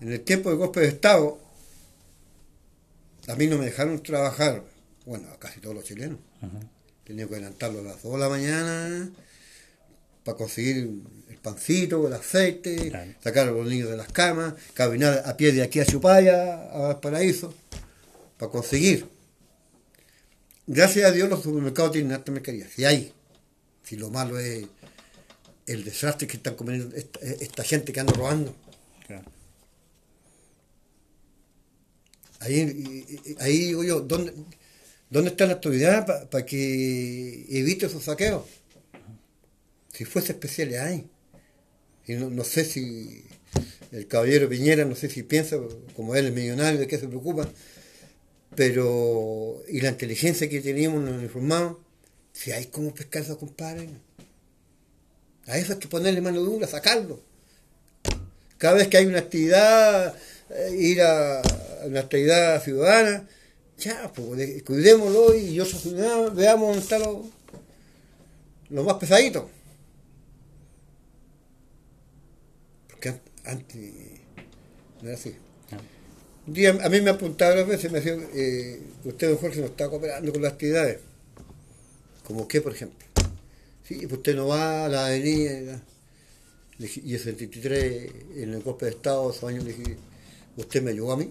En 0.01 0.13
el 0.13 0.21
tiempo 0.21 0.49
del 0.49 0.59
golpe 0.59 0.81
de 0.81 0.89
Estado, 0.89 1.39
a 3.27 3.35
mí 3.35 3.49
no 3.49 3.59
me 3.59 3.67
dejaron 3.67 4.01
trabajar, 4.03 4.63
bueno, 5.05 5.29
a 5.33 5.39
casi 5.39 5.61
todos 5.61 5.75
los 5.75 5.85
chilenos. 5.85 6.19
Tenía 7.05 7.27
que 7.27 7.35
adelantarlo 7.35 7.81
a 7.81 7.83
las 7.83 8.03
2 8.03 8.13
de 8.13 8.19
la 8.19 8.29
mañana 8.29 9.11
para 10.23 10.37
conseguir 10.37 11.03
el 11.29 11.39
pancito, 11.39 12.07
el 12.07 12.13
aceite, 12.13 13.17
sacar 13.21 13.49
a 13.49 13.51
los 13.51 13.67
niños 13.67 13.91
de 13.91 13.97
las 13.97 14.13
camas, 14.13 14.55
caminar 14.75 15.25
a 15.27 15.37
pie 15.37 15.53
de 15.53 15.63
aquí 15.63 15.81
a 15.81 15.87
Chupaya, 15.87 16.71
a 16.71 16.79
Valparaíso, 16.79 17.53
para 18.37 18.53
conseguir 18.53 19.18
gracias 20.69 21.07
a 21.07 21.13
Dios 21.13 21.29
los 21.29 21.43
supermercados 21.43 21.93
tienen 21.93 22.13
alta 22.13 22.31
mercadería. 22.31 22.69
Si 22.69 22.85
hay, 22.85 23.13
si 23.83 23.97
lo 23.97 24.11
malo 24.11 24.39
es 24.39 24.67
el 25.67 25.85
desastre 25.85 26.29
que 26.29 26.37
están 26.37 26.55
comiendo 26.55 26.95
esta, 26.95 27.65
gente 27.65 27.93
que 27.93 28.01
anda 28.01 28.13
robando. 28.13 28.55
Ahí, 32.41 33.05
ahí 33.41 33.59
digo 33.59 33.83
yo, 33.83 34.01
¿dónde, 34.01 34.33
¿dónde 35.11 35.31
está 35.31 35.47
la 35.47 35.55
autoridad 35.55 36.29
para 36.31 36.47
que 36.47 37.47
evite 37.51 37.87
esos 37.87 38.05
saqueos? 38.05 38.45
Si 39.93 40.05
fuese 40.05 40.33
especial, 40.33 40.73
hay. 40.75 41.11
Y 42.07 42.15
no, 42.15 42.45
sé 42.45 42.65
si 42.65 43.25
el 43.93 44.07
caballero 44.07 44.49
Piñera, 44.49 44.85
no 44.85 44.95
sé 44.95 45.11
si 45.11 45.23
piensa, 45.25 45.59
como 45.97 46.15
él 46.15 46.27
es 46.27 46.33
millonario, 46.33 46.79
de 46.79 46.87
qué 46.87 46.99
se 46.99 47.09
preocupa, 47.09 47.47
pero, 48.59 49.63
y 49.69 49.81
la 49.83 49.91
inteligencia 49.91 50.49
que 50.49 50.61
teníamos 50.61 51.01
nos 51.01 51.23
informaban, 51.23 51.77
si 52.33 52.51
hay 52.51 52.67
como 52.67 52.93
pescar 52.93 53.23
esos 53.23 53.39
compadres, 53.39 53.89
a 55.47 55.57
eso 55.59 55.75
hay 55.75 55.79
que 55.79 55.87
ponerle 55.87 56.21
mano 56.21 56.41
dura, 56.41 56.67
sacarlo. 56.67 57.21
Cada 58.57 58.75
vez 58.75 58.89
que 58.89 58.97
hay 58.97 59.07
una 59.07 59.21
actividad, 59.21 60.13
eh, 60.51 60.77
ir 60.77 61.01
a 61.03 61.41
una 61.87 62.01
actividad 62.01 62.61
ciudadana, 62.61 63.29
ya, 63.79 64.13
pues 64.13 64.61
cuidémoslo 64.65 65.37
y 65.37 65.55
yo 65.55 65.65
veamos 66.35 66.67
dónde 66.67 66.83
está 66.83 66.99
lo, 66.99 68.83
más 68.83 68.97
pesadito. 68.97 69.49
Porque 72.89 73.21
antes 73.45 73.93
no 75.01 75.11
era 75.11 75.17
así. 75.17 75.37
Un 76.49 76.55
día 76.55 76.71
a 76.71 76.89
mí 76.89 77.03
me 77.03 77.11
apuntaba 77.11 77.51
varias 77.51 77.69
veces, 77.69 77.93
me 77.93 78.01
decían, 78.01 78.27
eh, 78.33 78.81
usted, 79.05 79.29
don 79.29 79.37
Jorge, 79.37 79.61
no 79.61 79.67
está 79.67 79.87
cooperando 79.91 80.33
con 80.33 80.41
las 80.41 80.55
actividades. 80.55 80.99
¿Como 82.27 82.49
qué, 82.49 82.63
por 82.63 82.73
ejemplo? 82.73 83.07
Sí, 83.85 83.97
pues 84.07 84.15
usted 84.15 84.35
no 84.35 84.47
va 84.47 84.87
a 84.87 84.89
la 84.89 85.09
avenida. 85.09 85.83
Y 86.79 87.13
el 87.13 87.21
73, 87.21 88.13
en 88.37 88.55
el 88.55 88.63
golpe 88.63 88.87
de 88.87 88.93
Estado, 88.93 89.31
esos 89.31 89.45
años, 89.45 89.63
le 89.63 89.75
dije, 89.75 89.99
¿usted 90.57 90.83
me 90.83 90.93
ayudó 90.93 91.13
a 91.13 91.17
mí? 91.19 91.31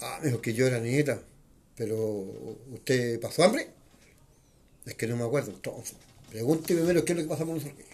Ah, 0.00 0.20
me 0.22 0.28
dijo 0.28 0.40
que 0.40 0.54
yo 0.54 0.68
era 0.68 0.78
nieta, 0.78 1.20
pero 1.76 1.96
¿usted 2.72 3.18
pasó 3.18 3.42
hambre? 3.42 3.66
Es 4.86 4.94
que 4.94 5.08
no 5.08 5.16
me 5.16 5.24
acuerdo, 5.24 5.50
entonces. 5.50 5.96
Pregúnteme 6.30 6.82
primero 6.82 7.04
qué 7.04 7.14
es 7.14 7.18
lo 7.18 7.24
que 7.24 7.28
pasa 7.30 7.44
con 7.44 7.54
nosotros. 7.54 7.84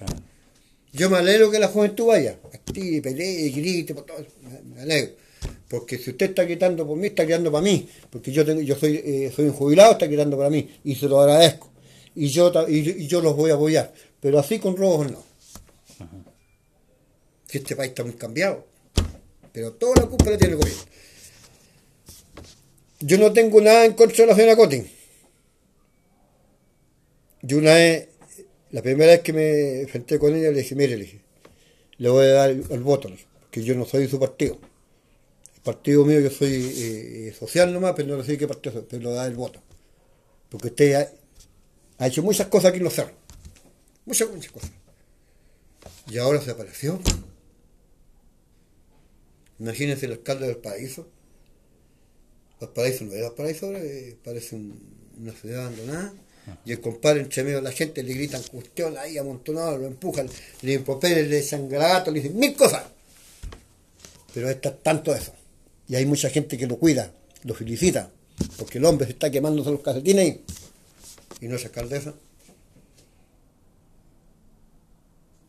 Yo 0.93 1.09
me 1.09 1.17
alegro 1.17 1.51
que 1.51 1.59
la 1.59 1.69
juventud 1.69 2.09
vaya, 2.09 2.39
active, 2.53 3.01
pelee, 3.01 3.49
grite, 3.49 3.95
por 3.95 4.05
todo 4.05 4.19
eso. 4.19 4.33
Me 4.75 4.83
alegro. 4.83 5.20
Porque 5.71 5.99
si 5.99 6.11
usted 6.11 6.31
está 6.31 6.43
gritando 6.43 6.85
por 6.85 6.97
mí, 6.97 7.07
está 7.07 7.23
gritando 7.23 7.53
para 7.53 7.63
mí. 7.63 7.89
Porque 8.11 8.33
yo 8.33 8.45
tengo, 8.45 8.61
yo 8.61 8.75
soy, 8.75 8.97
eh, 8.97 9.33
soy 9.35 9.45
un 9.47 9.53
jubilado, 9.53 9.93
está 9.93 10.07
gritando 10.07 10.37
para 10.37 10.51
mí. 10.51 10.69
Y 10.83 10.97
se 10.97 11.09
lo 11.09 11.21
agradezco. 11.21 11.71
Y 12.17 12.29
yo, 12.29 12.53
y, 12.69 13.07
yo 13.07 13.21
los 13.21 13.37
voy 13.37 13.53
a 13.53 13.55
apoyar. 13.55 13.95
Pero 14.21 14.41
así 14.41 14.59
con 14.59 14.77
robos 14.77 15.13
no. 15.13 15.23
Que 17.47 17.59
este 17.59 17.77
país 17.77 17.91
está 17.91 18.03
muy 18.03 18.15
cambiado. 18.15 18.67
Pero 19.53 19.73
toda 19.75 20.03
la 20.03 20.07
culpa 20.09 20.31
la 20.31 20.39
tiene 20.39 20.55
el 20.55 20.61
gobierno. 20.61 20.83
Yo 22.99 23.19
no 23.19 23.33
tengo 23.33 23.61
nada 23.61 23.85
en 23.85 23.93
contra 23.93 24.25
de 24.25 24.27
la 24.27 24.35
señora 24.35 24.57
Cotin. 24.57 24.91
Yo 27.43 27.59
una 27.59 27.75
vez, 27.75 28.09
la 28.73 28.83
primera 28.83 29.13
vez 29.13 29.21
que 29.21 29.33
me 29.33 29.81
enfrenté 29.83 30.19
con 30.19 30.35
ella, 30.35 30.51
le 30.51 30.59
dije, 30.59 30.75
mire, 30.75 30.97
le 30.97 31.05
dije, 31.05 31.21
le 31.99 32.09
voy 32.09 32.27
a 32.27 32.31
dar 32.31 32.51
el, 32.51 32.81
voto, 32.81 33.09
porque 33.41 33.63
yo 33.63 33.77
no 33.77 33.87
soy 33.87 34.03
de 34.03 34.09
su 34.09 34.19
partido 34.19 34.59
partido 35.63 36.05
mío, 36.05 36.21
yo 36.21 36.31
soy 36.31 36.55
eh, 36.55 37.29
eh, 37.29 37.37
social 37.39 37.73
nomás, 37.73 37.95
pero 37.97 38.17
no 38.17 38.25
sé 38.25 38.39
qué 38.39 38.49
partido 38.49 38.87
pero 38.89 39.03
lo 39.03 39.15
da 39.15 39.27
el 39.27 39.35
voto. 39.35 39.61
Porque 40.49 40.69
usted 40.69 41.09
ha, 41.99 42.07
hecho 42.07 42.23
muchas 42.23 42.49
cosas 42.49 42.71
aquí 42.71 42.79
en 42.79 42.85
los 42.85 42.95
cerros. 42.95 43.15
Muchas, 44.07 44.31
muchas 44.31 44.53
cosas. 44.53 44.71
Y 46.09 46.19
ahora 46.19 46.41
se 46.41 46.51
apareció. 46.51 47.01
Imagínense 49.59 50.07
el 50.07 50.13
alcalde 50.13 50.47
del 50.47 50.57
paraíso. 50.57 51.07
Los 52.61 52.71
paraísos 52.71 53.03
no 53.03 53.15
es 53.15 53.23
el 53.23 53.33
paraíso 53.33 53.67
ahora, 53.67 53.79
eh, 53.81 54.17
parece 54.25 54.57
una 54.57 55.33
ciudad 55.33 55.67
abandonada. 55.67 56.13
Y 56.65 56.73
el 56.73 56.81
compadre 56.81 57.21
entre 57.21 57.45
medio 57.45 57.59
de 57.59 57.63
la 57.63 57.71
gente 57.71 58.03
le 58.03 58.13
gritan 58.15 58.43
cuestión 58.51 58.97
ahí 58.99 59.19
amontonado, 59.19 59.79
lo 59.79 59.87
empujan, 59.87 60.29
le 60.63 60.73
improperen, 60.73 61.31
le 61.31 61.39
echan 61.39 61.69
le 61.69 62.13
dicen 62.13 62.37
mil 62.37 62.57
cosas. 62.57 62.85
Pero 64.35 64.51
está 64.51 64.75
tanto 64.75 65.15
eso. 65.15 65.33
Y 65.91 65.97
hay 65.97 66.07
mucha 66.07 66.31
gente 66.31 66.57
que 66.57 66.69
lo 66.69 66.79
cuida, 66.79 67.13
lo 67.43 67.53
felicita, 67.53 68.13
porque 68.59 68.79
el 68.79 68.85
hombre 68.85 69.07
se 69.07 69.13
está 69.15 69.29
quemándose 69.29 69.73
los 69.73 69.81
calcetines 69.81 70.39
y 71.41 71.49
no 71.49 71.57
es 71.57 71.65
alcaldesa. 71.65 72.15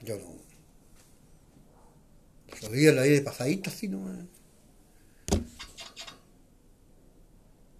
Yo 0.03 0.17
no. 0.17 0.33
Los 2.59 2.71
días 2.71 2.95
la 2.95 3.03
vida 3.03 3.17
de 3.17 3.21
pasadita 3.21 3.69
así 3.69 3.87
no. 3.87 4.01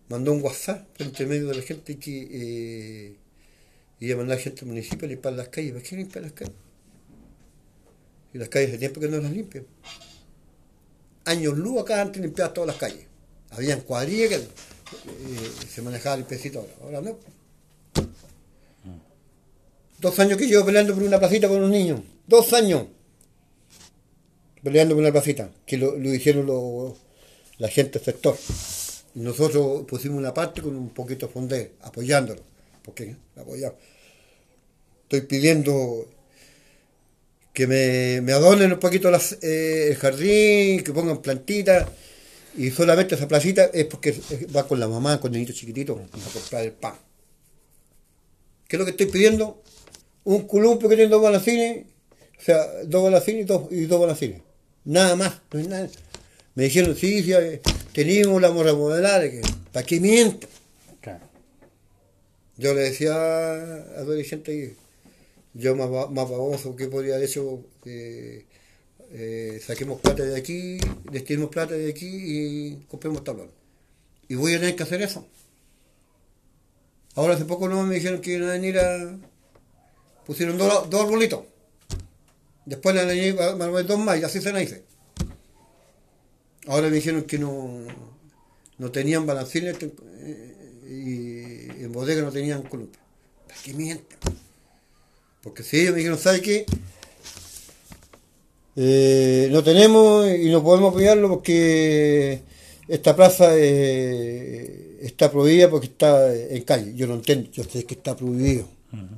Mandó 0.09 0.31
un 0.31 0.43
WhatsApp 0.43 0.87
entre 1.01 1.25
medio 1.25 1.47
de 1.47 1.55
la 1.55 1.63
gente 1.63 1.97
que 1.97 2.27
eh, 2.31 3.15
iba 4.01 4.13
a 4.13 4.17
mandar 4.17 4.37
gente 4.37 4.61
al 4.61 4.67
municipio 4.67 5.07
a 5.07 5.09
limpiar 5.09 5.33
las 5.33 5.47
calles. 5.47 5.71
¿Para 5.71 5.83
qué 5.83 5.95
limpiar 5.95 6.23
las 6.25 6.33
calles? 6.33 6.55
Y 8.35 8.37
las 8.37 8.49
calles 8.49 8.73
de 8.73 8.77
tiempo 8.77 9.01
que 9.01 9.07
no 9.07 9.17
las 9.17 9.31
limpian 9.31 9.65
años 11.25 11.57
luz 11.57 11.81
acá 11.81 12.01
antes 12.01 12.21
limpiadas 12.21 12.53
todas 12.53 12.67
las 12.67 12.77
calles. 12.77 13.05
Habían 13.51 13.81
cuadrillas 13.81 14.29
que 14.29 14.35
eh, 14.35 15.51
se 15.69 15.81
manejaba 15.81 16.17
limpiecito 16.17 16.59
ahora. 16.59 16.73
Ahora 16.83 17.01
no. 17.01 17.17
Dos 19.99 20.19
años 20.19 20.37
que 20.37 20.47
llevo 20.47 20.65
peleando 20.65 20.93
por 20.93 21.03
una 21.03 21.19
placita 21.19 21.47
con 21.47 21.63
un 21.63 21.71
niño. 21.71 22.03
Dos 22.25 22.53
años. 22.53 22.87
peleando 24.63 24.95
con 24.95 25.03
la 25.03 25.11
placita, 25.11 25.51
que 25.65 25.77
lo, 25.77 25.97
lo 25.97 26.13
hicieron 26.13 26.95
la 27.57 27.67
gente 27.67 27.99
del 27.99 28.05
sector. 28.05 28.35
Y 29.13 29.19
nosotros 29.19 29.85
pusimos 29.87 30.17
una 30.17 30.33
parte 30.33 30.61
con 30.61 30.75
un 30.75 30.89
poquito 30.89 31.27
de 31.27 31.33
fondé, 31.33 31.71
apoyándolo, 31.81 32.41
porque 32.83 33.15
apoyamos. 33.35 33.77
Estoy 35.03 35.21
pidiendo 35.21 36.07
que 37.53 37.67
me, 37.67 38.21
me 38.21 38.31
adornen 38.31 38.71
un 38.71 38.79
poquito 38.79 39.11
eh, 39.41 39.87
el 39.89 39.95
jardín, 39.95 40.83
que 40.83 40.93
pongan 40.93 41.21
plantitas, 41.21 41.87
y 42.57 42.69
solamente 42.71 43.15
esa 43.15 43.27
placita 43.27 43.69
es 43.73 43.85
porque 43.85 44.19
va 44.55 44.67
con 44.67 44.79
la 44.79 44.87
mamá, 44.87 45.19
con 45.19 45.33
el 45.33 45.41
niño 45.41 45.53
chiquitito, 45.53 45.93
a 46.11 46.33
comprar 46.33 46.63
el 46.63 46.71
pan. 46.73 46.95
¿Qué 48.67 48.75
es 48.75 48.79
lo 48.79 48.85
que 48.85 48.91
estoy 48.91 49.07
pidiendo? 49.07 49.61
Un 50.23 50.47
columpio 50.47 50.87
que 50.87 50.95
tiene 50.95 51.11
dos 51.11 51.21
balacines, 51.21 51.85
o 52.39 52.41
sea, 52.43 52.65
dos 52.85 53.03
balacines 53.03 53.41
y 53.41 53.45
dos, 53.45 53.71
y 53.71 53.85
dos 53.85 53.99
balacines. 53.99 54.41
Nada 54.85 55.15
más, 55.15 55.41
no 55.51 55.59
es 55.59 55.67
nada. 55.67 55.89
Me 56.55 56.63
dijeron, 56.63 56.95
sí, 56.95 57.23
sí, 57.23 57.33
eh, 57.33 57.61
teníamos 57.93 58.41
la 58.41 58.51
modelar, 58.51 59.29
¿para 59.71 59.85
qué 59.85 59.99
mienten? 59.99 60.49
Yo 62.57 62.75
le 62.75 62.81
decía 62.81 63.15
a 63.15 64.03
dirigentes, 64.03 64.73
yo 65.53 65.75
más, 65.75 65.89
más 65.89 66.29
baboso 66.29 66.75
que 66.75 66.87
podría 66.87 67.15
haber 67.15 67.27
hecho, 67.27 67.65
eh, 67.85 68.45
eh, 69.11 69.61
saquemos 69.65 69.99
plata 69.99 70.23
de 70.23 70.37
aquí, 70.37 70.77
destinemos 71.11 71.49
plata 71.49 71.73
de 71.73 71.89
aquí 71.89 72.07
y 72.07 72.75
compremos 72.87 73.23
tablón. 73.23 73.51
Y 74.27 74.35
voy 74.35 74.53
a 74.53 74.59
tener 74.59 74.75
que 74.75 74.83
hacer 74.83 75.01
eso. 75.01 75.27
Ahora 77.15 77.33
hace 77.33 77.43
poco 77.45 77.67
no 77.67 77.83
me 77.83 77.95
dijeron 77.95 78.21
que 78.21 78.33
iban 78.33 78.49
a 78.49 78.53
venir 78.53 78.79
a... 78.79 79.19
Pusieron 80.25 80.57
dos, 80.57 80.89
dos 80.89 81.01
arbolitos. 81.01 81.41
Después 82.65 82.95
le 82.95 83.01
añadí 83.01 83.31
dos 83.31 83.99
más 83.99 84.19
y 84.19 84.23
así 84.23 84.39
se 84.39 84.53
dice. 84.53 84.83
Ahora 86.67 86.87
me 86.87 86.95
dijeron 86.95 87.23
que 87.23 87.37
no, 87.37 87.85
no 88.77 88.91
tenían 88.91 89.25
balancines 89.25 89.75
eh, 89.81 91.73
y 91.77 91.83
en 91.83 91.91
bodega 91.91 92.21
no 92.21 92.31
tenían 92.31 92.61
columpio. 92.63 93.01
¿Para 93.47 93.61
qué 93.61 93.73
mienten? 93.73 94.17
Porque 95.43 95.63
si 95.63 95.79
ellos 95.79 95.91
me 95.93 95.97
dijeron, 95.97 96.19
¿sabe 96.19 96.41
qué? 96.41 96.65
Eh, 98.75 99.49
no 99.51 99.63
tenemos 99.63 100.27
y 100.29 100.49
no 100.49 100.63
podemos 100.63 100.91
apoyarlo 100.91 101.27
porque 101.27 102.41
esta 102.87 103.15
plaza 103.15 103.51
eh, 103.57 104.97
está 105.01 105.31
prohibida 105.31 105.69
porque 105.69 105.87
está 105.87 106.33
en 106.33 106.63
calle. 106.63 106.93
Yo 106.95 107.07
no 107.07 107.15
entiendo, 107.15 107.49
yo 107.51 107.63
sé 107.63 107.85
que 107.85 107.95
está 107.95 108.15
prohibido, 108.15 108.67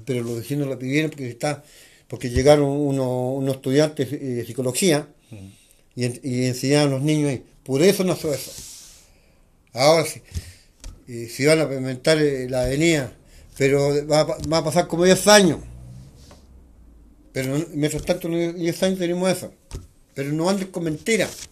pero 0.05 0.23
los 0.23 0.37
vecinos 0.37 0.67
lo 0.67 0.79
pidieron 0.79 1.11
porque 1.11 1.29
está 1.29 1.63
porque 2.07 2.29
llegaron 2.29 2.69
unos, 2.69 3.37
unos 3.37 3.55
estudiantes 3.55 4.11
de 4.11 4.45
psicología 4.45 5.07
y, 5.95 6.05
y, 6.05 6.45
enseñaron 6.45 6.93
a 6.93 6.95
los 6.95 7.03
niños 7.03 7.31
ahí. 7.31 7.43
Por 7.63 7.81
eso 7.81 8.03
no 8.03 8.15
fue 8.15 8.35
eso. 8.35 8.51
Ahora 9.73 10.05
sí, 10.05 10.21
si 11.27 11.45
van 11.45 11.59
a 11.59 11.63
implementar 11.63 12.19
eh, 12.19 12.47
la 12.49 12.65
avenida, 12.65 13.11
pero 13.57 14.05
va, 14.07 14.23
va 14.25 14.57
a 14.59 14.63
pasar 14.63 14.87
como 14.87 15.05
10 15.05 15.27
años 15.27 15.59
pero 17.33 17.65
mientras 17.73 18.03
tanto, 18.03 18.27
en 18.27 18.57
10 18.57 18.83
años 18.83 18.99
tenemos 18.99 19.29
eso. 19.29 19.53
Pero 20.13 20.31
no 20.31 20.49
anden 20.49 20.69
con 20.69 20.83
mentiras. 20.83 21.49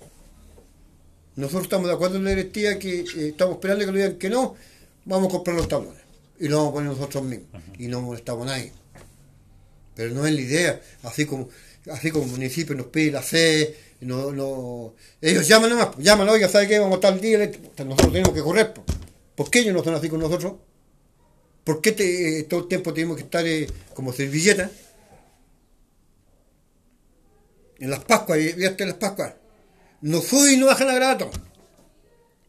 Nosotros 1.35 1.63
estamos 1.63 1.87
de 1.87 1.93
acuerdo 1.93 2.17
en 2.17 2.23
la 2.23 2.29
directiva 2.29 2.77
que 2.77 2.99
eh, 2.99 3.27
estamos 3.29 3.55
esperando 3.55 3.81
que 3.81 3.91
nos 3.91 3.95
digan 3.95 4.15
que 4.17 4.29
no, 4.29 4.55
vamos 5.05 5.27
a 5.27 5.31
comprar 5.31 5.57
los 5.57 5.67
tablones. 5.67 6.01
Y 6.39 6.47
lo 6.47 6.57
vamos 6.57 6.69
a 6.69 6.73
poner 6.73 6.91
nosotros 6.91 7.23
mismos. 7.23 7.63
Y 7.77 7.87
no 7.87 8.01
molestamos 8.01 8.47
a 8.47 8.51
nadie. 8.51 8.71
Pero 9.95 10.13
no 10.13 10.25
es 10.25 10.33
la 10.33 10.41
idea. 10.41 10.81
Así 11.03 11.25
como 11.25 11.49
así 11.89 12.11
como 12.11 12.25
el 12.25 12.31
municipio 12.31 12.75
nos 12.75 12.87
pide 12.87 13.11
la 13.11 13.21
fe, 13.21 13.75
no, 14.01 14.31
no, 14.31 14.93
ellos 15.21 15.47
llaman 15.47 15.69
nomás, 15.71 15.89
llaman, 15.97 16.29
oiga, 16.29 16.47
¿sabe 16.47 16.67
qué? 16.67 16.79
Vamos 16.79 16.93
a 16.93 16.95
estar 16.95 17.13
el 17.13 17.21
día, 17.21 17.37
nosotros 17.85 18.11
tenemos 18.11 18.33
que 18.33 18.41
correr. 18.41 18.73
¿Por 19.35 19.49
qué 19.49 19.59
ellos 19.59 19.73
no 19.73 19.79
están 19.79 19.95
así 19.95 20.09
con 20.09 20.19
nosotros? 20.19 20.53
¿Por 21.63 21.81
qué 21.81 21.91
te, 21.91 22.43
todo 22.43 22.61
el 22.61 22.67
tiempo 22.67 22.93
tenemos 22.93 23.17
que 23.17 23.23
estar 23.23 23.45
eh, 23.45 23.67
como 23.93 24.13
servilletas? 24.13 24.71
En 27.81 27.89
las 27.89 28.03
Pascuas, 28.05 28.37
¿viste 28.37 28.83
en 28.83 28.89
las 28.89 28.97
Pascuas? 28.97 29.33
No 30.01 30.21
fui 30.21 30.53
y 30.53 30.57
no 30.57 30.67
bajan 30.67 30.89
a 30.89 30.93
grato. 30.93 31.29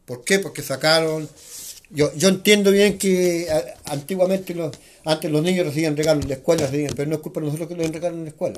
¿Por 0.05 0.23
qué? 0.23 0.39
Porque 0.39 0.61
sacaron. 0.61 1.27
Yo, 1.89 2.13
yo 2.15 2.29
entiendo 2.29 2.71
bien 2.71 2.97
que 2.97 3.47
antiguamente 3.85 4.53
los, 4.53 4.75
antes 5.05 5.31
los 5.31 5.43
niños 5.43 5.65
recibían 5.65 5.97
regalos 5.97 6.23
en 6.23 6.29
la 6.29 6.35
escuela, 6.35 6.69
pero 6.95 7.09
no 7.09 7.15
es 7.15 7.21
culpa 7.21 7.39
de 7.39 7.47
nosotros 7.47 7.67
que 7.67 7.75
les 7.75 7.91
regalen 7.91 8.19
en 8.19 8.25
la 8.25 8.29
escuela. 8.29 8.55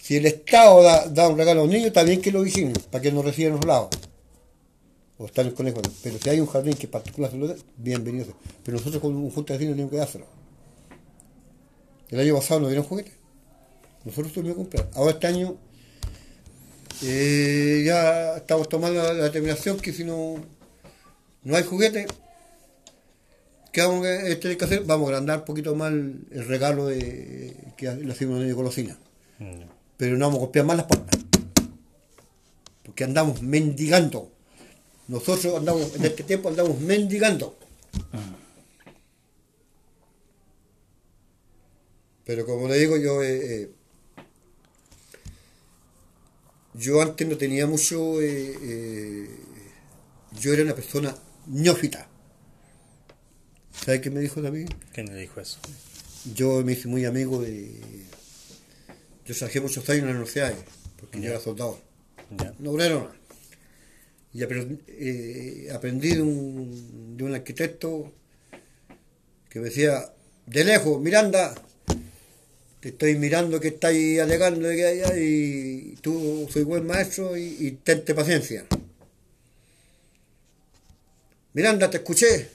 Si 0.00 0.16
el 0.16 0.26
Estado 0.26 0.82
da, 0.82 1.28
un 1.28 1.36
regalo 1.36 1.60
a 1.60 1.64
los 1.64 1.72
niños, 1.72 1.92
también 1.92 2.22
que 2.22 2.32
lo 2.32 2.42
vigilen, 2.42 2.72
para 2.90 3.02
que 3.02 3.12
no 3.12 3.22
reciban 3.22 3.56
los 3.56 3.64
lados. 3.64 3.90
O 5.18 5.26
están 5.26 5.46
en 5.46 5.50
el 5.50 5.56
colegio. 5.56 5.82
Pero 6.02 6.18
si 6.18 6.30
hay 6.30 6.40
un 6.40 6.46
jardín 6.46 6.74
que 6.74 6.86
particular 6.86 7.30
se 7.30 7.36
lo 7.36 7.54
bienvenido. 7.76 8.32
Pero 8.64 8.78
nosotros 8.78 9.02
con 9.02 9.14
un 9.14 9.30
junta 9.30 9.52
de 9.52 9.58
vecinos 9.58 9.74
tenemos 9.74 9.90
que 9.90 9.98
dárselo. 9.98 10.26
El 12.10 12.20
año 12.20 12.36
pasado 12.36 12.60
nos 12.60 12.70
dieron 12.70 12.86
juguetes. 12.86 13.17
Nosotros 14.04 14.32
tuvimos 14.32 14.56
que 14.56 14.62
comprar. 14.62 14.90
Ahora 14.94 15.12
este 15.12 15.26
año 15.26 15.56
eh, 17.02 17.82
ya 17.86 18.36
estamos 18.38 18.68
tomando 18.68 19.02
la, 19.02 19.14
determinación 19.14 19.78
que 19.78 19.92
si 19.92 20.04
no, 20.04 20.36
no 21.44 21.56
hay 21.56 21.62
juguete, 21.62 22.06
¿qué 23.72 23.82
vamos 23.82 24.06
a 24.06 24.40
tener 24.40 24.56
que 24.56 24.64
hacer? 24.64 24.84
Vamos 24.84 25.06
a 25.06 25.08
agrandar 25.10 25.38
un 25.40 25.44
poquito 25.44 25.74
más 25.74 25.92
el, 25.92 26.44
regalo 26.46 26.86
de, 26.86 27.56
que 27.76 27.92
le 27.92 28.12
hacemos 28.12 28.40
de 28.40 28.52
golosina. 28.52 28.98
Mm. 29.38 29.62
Pero 29.96 30.16
no 30.16 30.26
vamos 30.26 30.42
a 30.42 30.46
copiar 30.46 30.64
más 30.64 30.76
las 30.76 30.86
puertas. 30.86 31.20
Porque 32.84 33.04
andamos 33.04 33.42
mendigando. 33.42 34.30
Nosotros 35.06 35.54
andamos, 35.56 35.94
en 35.94 36.04
este 36.04 36.22
tiempo 36.22 36.48
andamos 36.48 36.80
mendigando. 36.80 37.56
Mm. 38.12 38.38
Pero 42.24 42.44
como 42.44 42.68
le 42.68 42.76
digo, 42.76 42.96
yo 42.98 43.22
eh, 43.22 43.62
eh, 43.62 43.70
yo 46.78 47.02
antes 47.02 47.26
no 47.26 47.36
tenía 47.36 47.66
mucho, 47.66 48.22
eh, 48.22 48.54
eh, 48.62 49.28
yo 50.38 50.52
era 50.52 50.62
una 50.62 50.74
persona 50.74 51.14
ñófita. 51.48 52.08
¿Sabes 53.84 54.00
qué 54.00 54.10
me 54.10 54.20
dijo 54.20 54.40
también? 54.40 54.68
¿Quién 54.92 55.06
me 55.12 55.18
dijo 55.18 55.40
eso? 55.40 55.58
Yo 56.34 56.62
me 56.64 56.72
hice 56.72 56.88
muy 56.88 57.04
amigo 57.04 57.42
de... 57.42 57.80
Yo 59.26 59.34
trabajé 59.34 59.60
muchos 59.60 59.88
años 59.88 60.02
en 60.02 60.06
las 60.06 60.14
universidades, 60.14 60.58
porque 60.98 61.20
yo 61.20 61.30
era 61.30 61.40
soldado. 61.40 61.80
No 62.58 62.72
obrero 62.72 63.10
Y 64.32 64.42
eh, 64.42 65.68
aprendí, 65.72 66.14
de, 66.14 66.22
un, 66.22 67.16
de 67.16 67.24
un 67.24 67.34
arquitecto 67.34 68.12
que 69.48 69.58
me 69.58 69.66
decía, 69.66 70.12
de 70.46 70.64
lejos, 70.64 71.00
Miranda, 71.00 71.54
te 72.80 72.90
estoy 72.90 73.16
mirando 73.16 73.60
que 73.60 73.68
estáis 73.68 74.20
alegando 74.20 74.68
que 74.68 74.86
allá 74.86 75.18
y 75.18 75.96
tú 76.00 76.48
soy 76.52 76.62
buen 76.62 76.86
maestro 76.86 77.36
y, 77.36 77.56
y 77.58 77.70
tente 77.72 78.14
paciencia. 78.14 78.64
Miranda, 81.54 81.90
te 81.90 81.96
escuché. 81.96 82.48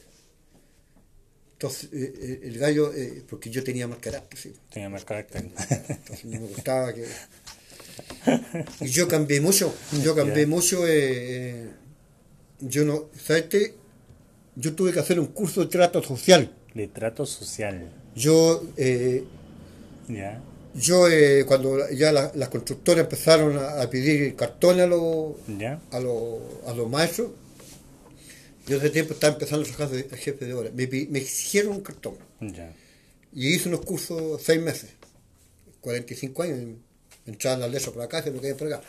Entonces, 1.53 1.89
eh, 1.93 2.13
eh, 2.21 2.39
el 2.43 2.57
gallo, 2.57 2.93
eh, 2.93 3.23
porque 3.29 3.49
yo 3.49 3.63
tenía 3.63 3.87
más 3.87 3.99
carácter, 3.99 4.37
sí. 4.37 4.53
Tenía 4.69 4.89
más 4.89 5.05
carácter. 5.05 5.43
Entonces 5.43 6.25
no 6.25 6.39
me 6.41 6.47
gustaba 6.47 6.93
que... 6.93 7.05
Y 8.81 8.87
yo 8.87 9.07
cambié 9.07 9.39
mucho, 9.39 9.73
yo 10.03 10.15
cambié 10.15 10.45
mucho. 10.45 10.85
yo 12.59 12.85
no, 12.85 13.09
¿sabes 13.21 13.43
qué? 13.43 13.75
Yo 14.55 14.73
tuve 14.73 14.91
que 14.93 14.99
hacer 14.99 15.19
un 15.19 15.27
curso 15.27 15.61
de 15.61 15.67
trato 15.67 16.01
social. 16.01 16.53
De 16.73 16.87
trato 16.87 17.25
social. 17.25 17.91
Yo 18.15 18.63
yo, 20.75 21.07
eh, 21.07 21.45
cuando 21.45 21.89
ya 21.91 22.11
las 22.11 22.49
constructoras 22.49 23.03
empezaron 23.03 23.57
a, 23.57 23.87
pedir 23.89 24.35
cartones 24.35 24.85
a, 24.85 24.87
los 24.87 25.35
a, 25.91 25.97
a 25.97 26.73
los 26.73 26.89
maestros, 26.89 27.31
yo 28.65 28.77
ese 28.77 28.89
tiempo 28.89 29.13
estaba 29.13 29.33
empezando 29.33 29.67
a 29.77 29.87
de 29.87 30.17
jefe 30.17 30.45
de 30.45 30.53
obra. 30.53 30.71
Me, 30.73 30.87
me 30.87 31.19
exigieron 31.19 31.73
un 31.73 31.81
cartón. 31.81 32.15
Y 33.33 33.53
hice 33.53 33.69
unos 33.69 33.81
cursos 33.81 34.41
seis 34.41 34.61
meses, 34.61 34.91
45 35.81 36.43
años. 36.43 36.77
Entraba 37.25 37.55
en 37.55 37.61
la 37.61 37.67
letra 37.67 37.91
por 37.91 38.01
acá, 38.01 38.21
se 38.23 38.31
me 38.31 38.39
quedé 38.39 38.55
por 38.55 38.73
acá. 38.73 38.81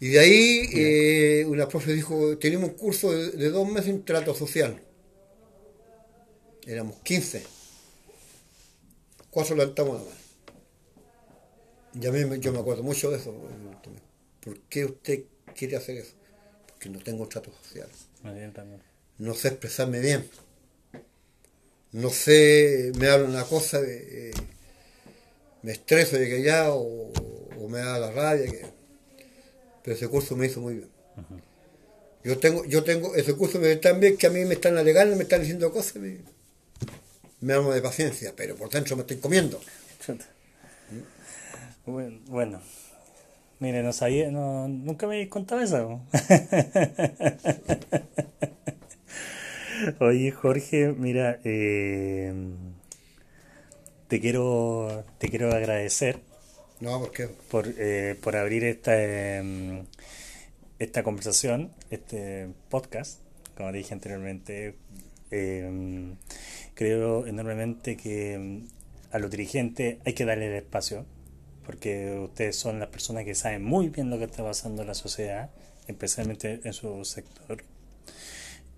y 0.00 0.08
de 0.08 0.18
ahí 0.18 0.68
eh, 0.74 1.44
una 1.46 1.68
profe 1.68 1.92
dijo, 1.92 2.38
tenemos 2.38 2.70
un 2.70 2.76
curso 2.76 3.12
de, 3.12 3.30
de 3.32 3.50
dos 3.50 3.68
meses 3.68 3.90
en 3.90 4.04
trato 4.04 4.34
social. 4.34 4.80
Éramos 6.66 6.96
15 7.02 7.57
cuatro 9.30 9.56
levantamos 9.56 9.98
nada 9.98 10.10
más. 10.10 10.28
Ya 11.94 12.12
yo 12.36 12.52
me 12.52 12.58
acuerdo 12.58 12.82
mucho 12.82 13.10
de 13.10 13.16
eso. 13.16 13.34
¿Por 14.40 14.60
qué 14.60 14.84
usted 14.84 15.24
quiere 15.54 15.76
hacer 15.76 15.98
eso? 15.98 16.14
Porque 16.66 16.88
no 16.88 16.98
tengo 17.00 17.26
trato 17.26 17.50
social. 17.62 17.88
No 19.18 19.34
sé 19.34 19.48
expresarme 19.48 20.00
bien. 20.00 20.28
No 21.92 22.10
sé, 22.10 22.92
me 22.98 23.08
hablan 23.08 23.30
una 23.30 23.44
cosa. 23.44 23.80
Eh, 23.82 24.30
me 25.62 25.72
estreso 25.72 26.16
de 26.16 26.28
que 26.28 26.36
allá 26.36 26.70
o, 26.72 27.12
me 27.68 27.78
da 27.78 27.98
la 27.98 28.12
rabia. 28.12 28.50
Que, 28.50 28.66
pero 29.82 29.96
ese 29.96 30.08
curso 30.08 30.36
me 30.36 30.46
hizo 30.46 30.60
muy 30.60 30.74
bien. 30.74 30.90
Yo 32.22 32.38
tengo, 32.38 32.64
yo 32.64 32.84
tengo, 32.84 33.14
ese 33.14 33.34
curso 33.34 33.58
me 33.58 33.74
tan 33.76 34.00
bien 34.00 34.16
que 34.16 34.26
a 34.26 34.30
mí 34.30 34.44
me 34.44 34.54
están 34.54 34.76
alegando, 34.76 35.16
me 35.16 35.22
están 35.22 35.40
diciendo 35.40 35.72
cosas, 35.72 35.96
me, 35.96 36.18
me 37.40 37.54
amo 37.54 37.72
de 37.72 37.82
paciencia, 37.82 38.32
pero 38.36 38.54
por 38.56 38.70
dentro 38.70 38.96
me 38.96 39.02
estoy 39.02 39.18
comiendo. 39.18 39.60
Bueno, 41.86 42.60
mire, 43.60 43.82
no 43.82 43.94
sabía, 43.94 44.30
no, 44.30 44.68
nunca 44.68 45.06
me 45.06 45.26
contado 45.30 45.62
eso. 45.62 46.02
Oye, 50.00 50.30
Jorge, 50.32 50.92
mira, 50.92 51.40
eh, 51.44 52.34
te 54.08 54.20
quiero 54.20 55.02
te 55.16 55.30
quiero 55.30 55.50
agradecer. 55.50 56.20
No, 56.80 57.00
¿por 57.00 57.10
qué? 57.10 57.28
Por, 57.50 57.72
eh, 57.78 58.16
por 58.20 58.36
abrir 58.36 58.64
esta, 58.64 59.02
em, 59.02 59.86
esta 60.78 61.02
conversación, 61.02 61.72
este 61.90 62.48
podcast, 62.68 63.20
como 63.56 63.72
dije 63.72 63.94
anteriormente. 63.94 64.76
Em, 65.30 66.16
creo 66.78 67.26
enormemente 67.26 67.96
que 67.96 68.34
em, 68.34 68.68
a 69.10 69.18
los 69.18 69.32
dirigentes 69.32 69.98
hay 70.06 70.12
que 70.12 70.24
darle 70.24 70.46
el 70.46 70.54
espacio, 70.54 71.04
porque 71.66 72.16
ustedes 72.22 72.54
son 72.54 72.78
las 72.78 72.88
personas 72.88 73.24
que 73.24 73.34
saben 73.34 73.64
muy 73.64 73.88
bien 73.88 74.10
lo 74.10 74.18
que 74.18 74.24
está 74.24 74.44
pasando 74.44 74.82
en 74.82 74.88
la 74.88 74.94
sociedad, 74.94 75.50
especialmente 75.88 76.60
en 76.62 76.72
su 76.72 77.04
sector 77.04 77.64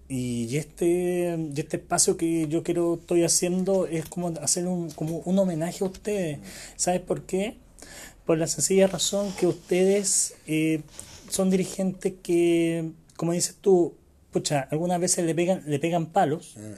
y 0.08 0.56
este, 0.56 1.34
este 1.56 1.76
espacio 1.76 2.16
que 2.16 2.48
yo 2.48 2.64
quiero, 2.64 2.94
estoy 2.94 3.22
haciendo 3.22 3.86
es 3.86 4.06
como 4.06 4.34
hacer 4.42 4.66
un, 4.66 4.90
como 4.90 5.18
un 5.18 5.38
homenaje 5.38 5.84
a 5.84 5.86
ustedes. 5.86 6.40
¿Sabes 6.74 7.00
por 7.00 7.22
qué? 7.26 7.58
Por 8.26 8.36
la 8.36 8.48
sencilla 8.48 8.88
razón 8.88 9.32
que 9.38 9.46
ustedes 9.46 10.34
eh, 10.48 10.82
son 11.28 11.48
dirigentes 11.48 12.14
que, 12.24 12.90
como 13.16 13.34
dices 13.34 13.54
tú, 13.60 13.94
pucha, 14.32 14.66
algunas 14.72 14.98
veces 14.98 15.24
le 15.24 15.32
pegan, 15.32 15.62
le 15.64 15.78
pegan 15.78 16.06
palos. 16.06 16.56
Ah. 16.58 16.74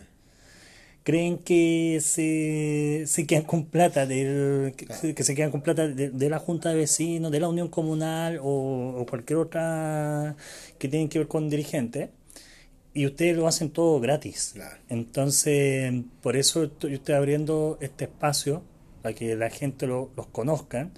Creen 1.05 1.38
que 1.38 1.98
se, 2.00 3.05
se 3.07 3.26
quedan 3.26 3.42
con 3.42 3.66
plata, 3.66 4.07
del, 4.07 4.74
que, 4.76 5.24
se 5.24 5.34
quedan 5.34 5.50
con 5.50 5.62
plata 5.62 5.88
de, 5.88 6.28
la 6.28 6.38
Junta 6.38 6.70
de 6.70 6.76
Vecinos, 6.76 7.32
de 7.32 7.40
la 7.40 7.48
Unión 7.48 7.68
Comunal 7.68 8.38
o, 8.40 8.94
o 8.98 9.07
cualquier 9.07 9.38
otra 9.40 10.36
que 10.78 10.88
tiene 10.88 11.09
que 11.09 11.18
ver 11.18 11.28
con 11.28 11.50
dirigentes 11.50 12.11
y 12.94 13.07
ustedes 13.07 13.36
lo 13.36 13.46
hacen 13.46 13.70
todo 13.70 14.00
gratis. 14.00 14.55
Entonces, 14.88 15.92
por 16.20 16.36
eso 16.36 16.70
yo 16.80 16.88
estoy 16.88 17.14
abriendo 17.14 17.78
este 17.80 18.05
espacio 18.05 18.62
para 19.03 19.14
que 19.14 19.34
la 19.34 19.50
gente 19.50 19.86
lo, 19.86 20.11
los 20.16 20.26
conozca, 20.26 20.90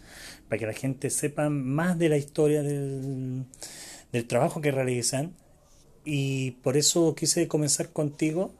para 0.48 0.58
que 0.58 0.66
la 0.66 0.72
gente 0.72 1.10
sepa 1.10 1.48
más 1.48 1.98
de 1.98 2.08
la 2.08 2.16
historia 2.16 2.62
del, 2.62 3.44
del 4.12 4.26
trabajo 4.26 4.60
que 4.60 4.70
realizan. 4.70 5.34
Y 6.04 6.52
por 6.62 6.76
eso 6.76 7.14
quise 7.14 7.48
comenzar 7.48 7.90
contigo 7.90 8.52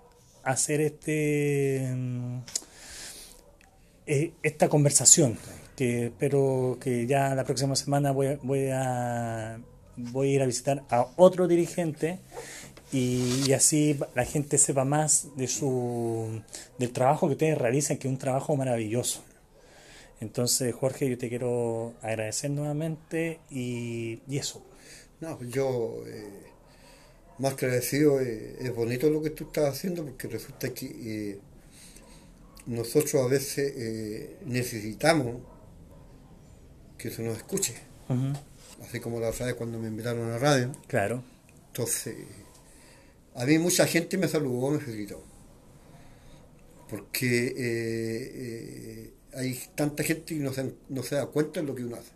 hacer 0.45 0.80
este 0.80 1.90
mm, 1.95 2.38
eh, 4.07 4.32
esta 4.42 4.68
conversación 4.68 5.38
que 5.76 6.07
espero 6.07 6.78
que 6.80 7.07
ya 7.07 7.34
la 7.34 7.45
próxima 7.45 7.76
semana 7.76 8.12
voy 8.12 8.38
voy 8.42 8.68
a 8.72 9.59
voy 9.97 10.30
a 10.30 10.34
ir 10.34 10.42
a 10.42 10.47
visitar 10.47 10.82
a 10.90 11.07
otro 11.16 11.49
dirigente 11.49 12.18
y, 12.92 13.53
así 13.53 13.99
la 14.14 14.24
gente 14.24 14.57
sepa 14.57 14.84
más 14.84 15.36
de 15.36 15.49
su 15.49 16.42
del 16.78 16.92
trabajo 16.92 17.26
que 17.26 17.32
ustedes 17.32 17.59
realizan, 17.59 17.97
que 17.97 18.07
es 18.07 18.12
un 18.12 18.18
trabajo 18.18 18.55
maravilloso. 18.55 19.24
Entonces, 20.20 20.72
Jorge, 20.74 21.11
yo 21.11 21.18
te 21.18 21.28
quiero 21.28 21.95
agradecer 22.03 22.53
nuevamente 22.53 23.40
y, 23.51 24.20
eso. 24.30 24.62
No, 25.20 25.36
pues 25.36 25.51
yo, 25.51 26.05
eh, 26.07 26.53
más 27.39 27.55
que 27.55 27.66
agradecido, 27.66 28.20
eh, 28.20 28.57
es 28.61 28.74
bonito 28.74 29.11
lo 29.11 29.22
que 29.22 29.30
tú 29.30 29.45
estás 29.45 29.74
haciendo 29.74 30.05
porque 30.05 30.28
resulta 30.28 30.72
que 30.72 30.87
eh, 30.87 31.39
nosotros 32.66 33.14
a 33.16 33.26
veces 33.26 34.37
necesitamos 34.47 35.37
que 36.97 37.11
se 37.11 37.22
nos 37.22 37.37
escuche. 37.37 37.74
Así 38.82 39.01
como 39.01 39.20
la 39.20 39.30
otra 39.30 39.47
vez 39.47 39.55
cuando 39.55 39.78
me 39.78 39.89
invitaron 39.89 40.28
a 40.28 40.32
la 40.32 40.39
radio. 40.39 40.72
Claro. 40.89 41.22
Entonces 41.68 42.16
a 43.35 43.45
mí 43.47 43.59
mucha 43.59 43.87
gente 43.87 44.16
me 44.16 44.28
saludó, 44.28 44.70
me 44.70 44.78
felicitó. 44.78 45.22
Porque 46.89 47.47
eh, 47.49 48.32
eh, 48.35 49.14
hay 49.35 49.61
tanta 49.74 50.05
gente 50.05 50.35
que 50.35 50.41
no 50.41 50.53
se, 50.53 50.72
no 50.89 51.03
se 51.03 51.16
da 51.16 51.26
cuenta 51.26 51.61
de 51.61 51.66
lo 51.66 51.74
que 51.74 51.85
uno 51.85 51.97
hace. 51.97 52.12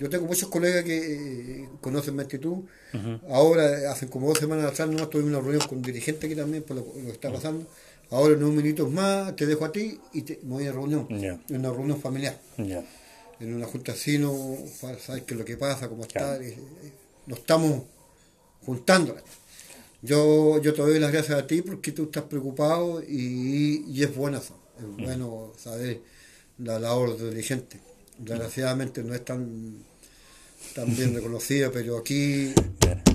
Yo 0.00 0.08
tengo 0.08 0.24
muchos 0.24 0.48
colegas 0.48 0.82
que 0.82 0.96
eh, 0.96 1.68
conocen 1.82 2.16
más 2.16 2.26
que 2.26 2.38
tú. 2.38 2.66
Ahora, 3.28 3.92
hace 3.92 4.08
como 4.08 4.28
dos 4.28 4.38
semanas 4.38 4.72
atrás, 4.72 4.88
no 4.88 5.06
tuve 5.08 5.24
una 5.24 5.40
reunión 5.40 5.68
con 5.68 5.82
dirigentes 5.82 6.24
aquí 6.24 6.34
también 6.34 6.62
por 6.62 6.78
lo, 6.78 6.90
que 6.90 7.10
está 7.10 7.30
pasando. 7.30 7.66
Ahora, 8.08 8.32
en 8.32 8.42
unos 8.42 8.54
minutos 8.62 8.90
más, 8.90 9.36
te 9.36 9.44
dejo 9.44 9.66
a 9.66 9.70
ti 9.70 10.00
y 10.14 10.22
te, 10.22 10.40
me 10.42 10.54
voy 10.54 10.66
a 10.66 10.72
reunión. 10.72 11.06
En 11.10 11.40
una 11.50 11.68
reunión 11.68 12.00
familiar. 12.00 12.40
En 12.56 13.54
una 13.54 13.66
junta 13.66 13.92
así, 13.92 14.16
no, 14.16 14.56
sabes 14.80 15.24
qué 15.24 15.34
es 15.34 15.38
lo 15.38 15.44
que 15.44 15.58
pasa, 15.58 15.86
cómo 15.90 16.04
está. 16.04 16.38
nos 17.26 17.38
estamos 17.38 17.82
juntando. 18.64 19.14
Yo, 20.00 20.62
yo 20.62 20.72
te 20.72 20.80
doy 20.80 20.98
las 20.98 21.12
gracias 21.12 21.38
a 21.38 21.46
ti 21.46 21.60
porque 21.60 21.92
tú 21.92 22.04
estás 22.04 22.22
preocupado 22.22 23.02
y, 23.02 23.84
y 23.86 24.02
es 24.02 24.16
bueno 24.16 24.38
eso. 24.38 24.58
Es 24.78 25.04
bueno 25.04 25.52
saber 25.58 26.00
la 26.56 26.78
labor 26.78 27.18
de 27.18 27.28
dirigente. 27.28 27.78
Desgraciadamente 28.16 29.02
no 29.02 29.14
es 29.14 29.24
tan, 29.24 29.89
tan 30.74 30.94
bien 30.94 31.14
reconocida, 31.14 31.70
pero 31.72 31.98
aquí, 31.98 32.52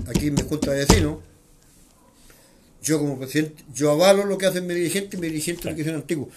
aquí 0.08 0.32
mi 0.32 0.42
junta 0.42 0.72
de 0.72 0.86
vecinos, 0.86 1.20
yo 2.82 3.00
como 3.00 3.18
presidente, 3.18 3.64
yo 3.74 3.92
avalo 3.92 4.26
lo 4.26 4.38
que 4.38 4.46
hacen 4.46 4.68
mi 4.68 4.76
dirigente 4.76 5.18
y 5.18 5.20
mi 5.20 5.28
dirigente 5.28 5.70
lo 5.70 5.76
que 5.76 5.82
hacen 5.82 5.96
antiguo. 5.96 6.30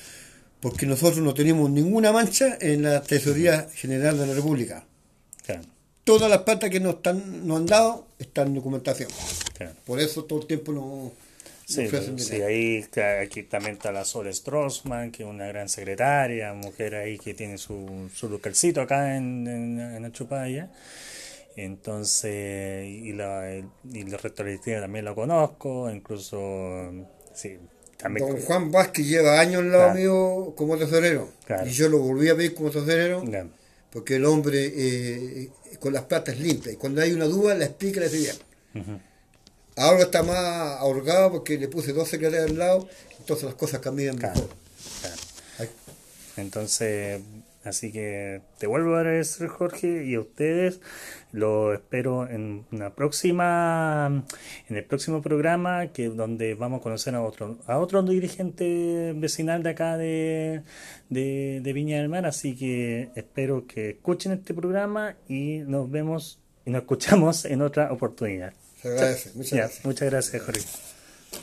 Porque 0.61 0.87
nosotros 0.87 1.19
no 1.19 1.35
tenemos 1.35 1.71
ninguna 1.71 2.11
mancha 2.11 2.59
en 2.61 2.83
la 2.83 3.03
Tesorería 3.03 3.69
General 3.75 4.19
de 4.19 4.27
la 4.27 4.35
República. 4.35 4.85
Todas 6.03 6.31
las 6.31 6.41
patas 6.41 6.71
que 6.71 6.81
nos, 6.81 6.97
están, 6.97 7.47
nos 7.47 7.59
han 7.59 7.67
dado 7.67 8.07
están 8.19 8.49
en 8.49 8.55
documentación. 8.55 9.11
Por 9.85 10.01
eso 10.01 10.25
todo 10.25 10.41
el 10.41 10.47
tiempo 10.47 10.73
no... 10.73 11.13
Sí, 11.69 11.87
sí, 12.17 12.41
ahí 12.41 12.83
aquí 13.21 13.43
también 13.43 13.75
está 13.75 13.93
la 13.93 14.07
Sol 14.07 14.33
Strossman, 14.33 15.11
que 15.11 15.23
es 15.23 15.29
una 15.29 15.47
gran 15.49 15.69
secretaria, 15.69 16.55
mujer 16.55 16.95
ahí 16.95 17.19
que 17.19 17.35
tiene 17.35 17.59
su, 17.59 18.09
su 18.15 18.31
localcito 18.31 18.81
acá 18.81 19.17
en, 19.17 19.47
en, 19.47 19.79
en 19.79 20.05
Achupaya. 20.07 20.71
Entonces, 21.57 22.87
y, 22.89 23.13
la, 23.13 23.63
y 23.93 24.03
la 24.05 24.19
también 24.81 25.05
lo 25.05 25.15
conozco, 25.15 25.91
incluso, 25.91 26.91
sí, 27.35 27.59
también. 27.99 28.27
Don 28.27 28.41
Juan 28.41 28.71
Vázquez 28.71 29.07
lleva 29.07 29.39
años 29.39 29.61
al 29.61 29.71
lado 29.71 29.95
mío 29.95 30.55
como 30.57 30.79
tesorero. 30.79 31.29
Y 31.67 31.71
yo 31.71 31.91
lo 31.91 31.99
volví 31.99 32.31
a 32.31 32.35
ver 32.35 32.55
como 32.55 32.71
tesorero, 32.71 33.23
porque 33.91 34.17
el 34.17 34.25
hombre 34.25 34.73
eh, 34.75 35.51
con 35.81 35.93
las 35.93 36.05
patas 36.05 36.39
limpias, 36.39 36.77
y 36.77 36.79
cuando 36.79 37.03
hay 37.03 37.13
una 37.13 37.27
duda 37.27 37.55
la 37.55 37.67
explica 37.67 38.01
la 38.01 38.07
idea. 38.07 38.33
Ahora 39.79 40.03
está 40.03 40.23
más 40.23 40.81
ahorgado 40.81 41.31
porque 41.31 41.57
le 41.57 41.69
puse 41.69 41.93
dos 41.93 42.09
secretarios 42.09 42.51
al 42.51 42.59
lado, 42.59 42.89
entonces 43.19 43.45
las 43.45 43.55
cosas 43.55 43.81
cambian 43.81 44.17
mejor. 44.17 44.49
Entonces, 46.37 47.21
así 47.65 47.93
que 47.93 48.41
te 48.59 48.67
vuelvo 48.67 48.95
a 48.95 49.01
agradecer, 49.01 49.49
Jorge, 49.49 50.05
y 50.05 50.15
a 50.15 50.21
ustedes. 50.21 50.81
Lo 51.33 51.75
espero 51.75 52.29
en 52.29 52.65
una 52.73 52.91
próxima, 52.95 54.25
en 54.69 54.77
el 54.77 54.85
próximo 54.85 55.21
programa, 55.21 55.89
que 55.89 56.09
donde 56.09 56.55
vamos 56.55 56.81
a 56.81 56.83
conocer 56.83 57.15
a 57.15 57.23
otro, 57.23 57.59
a 57.67 57.79
otro 57.79 58.03
dirigente 58.03 59.13
vecinal 59.17 59.63
de 59.63 59.71
acá 59.71 59.97
de, 59.97 60.63
de, 61.09 61.61
de 61.63 61.73
Viña 61.73 61.99
del 61.99 62.09
Mar. 62.09 62.27
Así 62.27 62.57
que 62.57 63.11
espero 63.15 63.67
que 63.67 63.91
escuchen 63.91 64.33
este 64.33 64.55
programa 64.55 65.17
y 65.29 65.59
nos 65.67 65.91
vemos 65.91 66.41
y 66.65 66.71
nos 66.71 66.83
escuchamos 66.83 67.45
en 67.45 67.63
otra 67.63 67.93
oportunidad. 67.93 68.55
Se 68.81 68.89
agradece. 68.89 69.33
Muchas 69.35 69.53
gracias. 69.53 69.85
Muchas 69.85 70.11
gracias, 70.11 70.43
Jorge. 70.43 70.65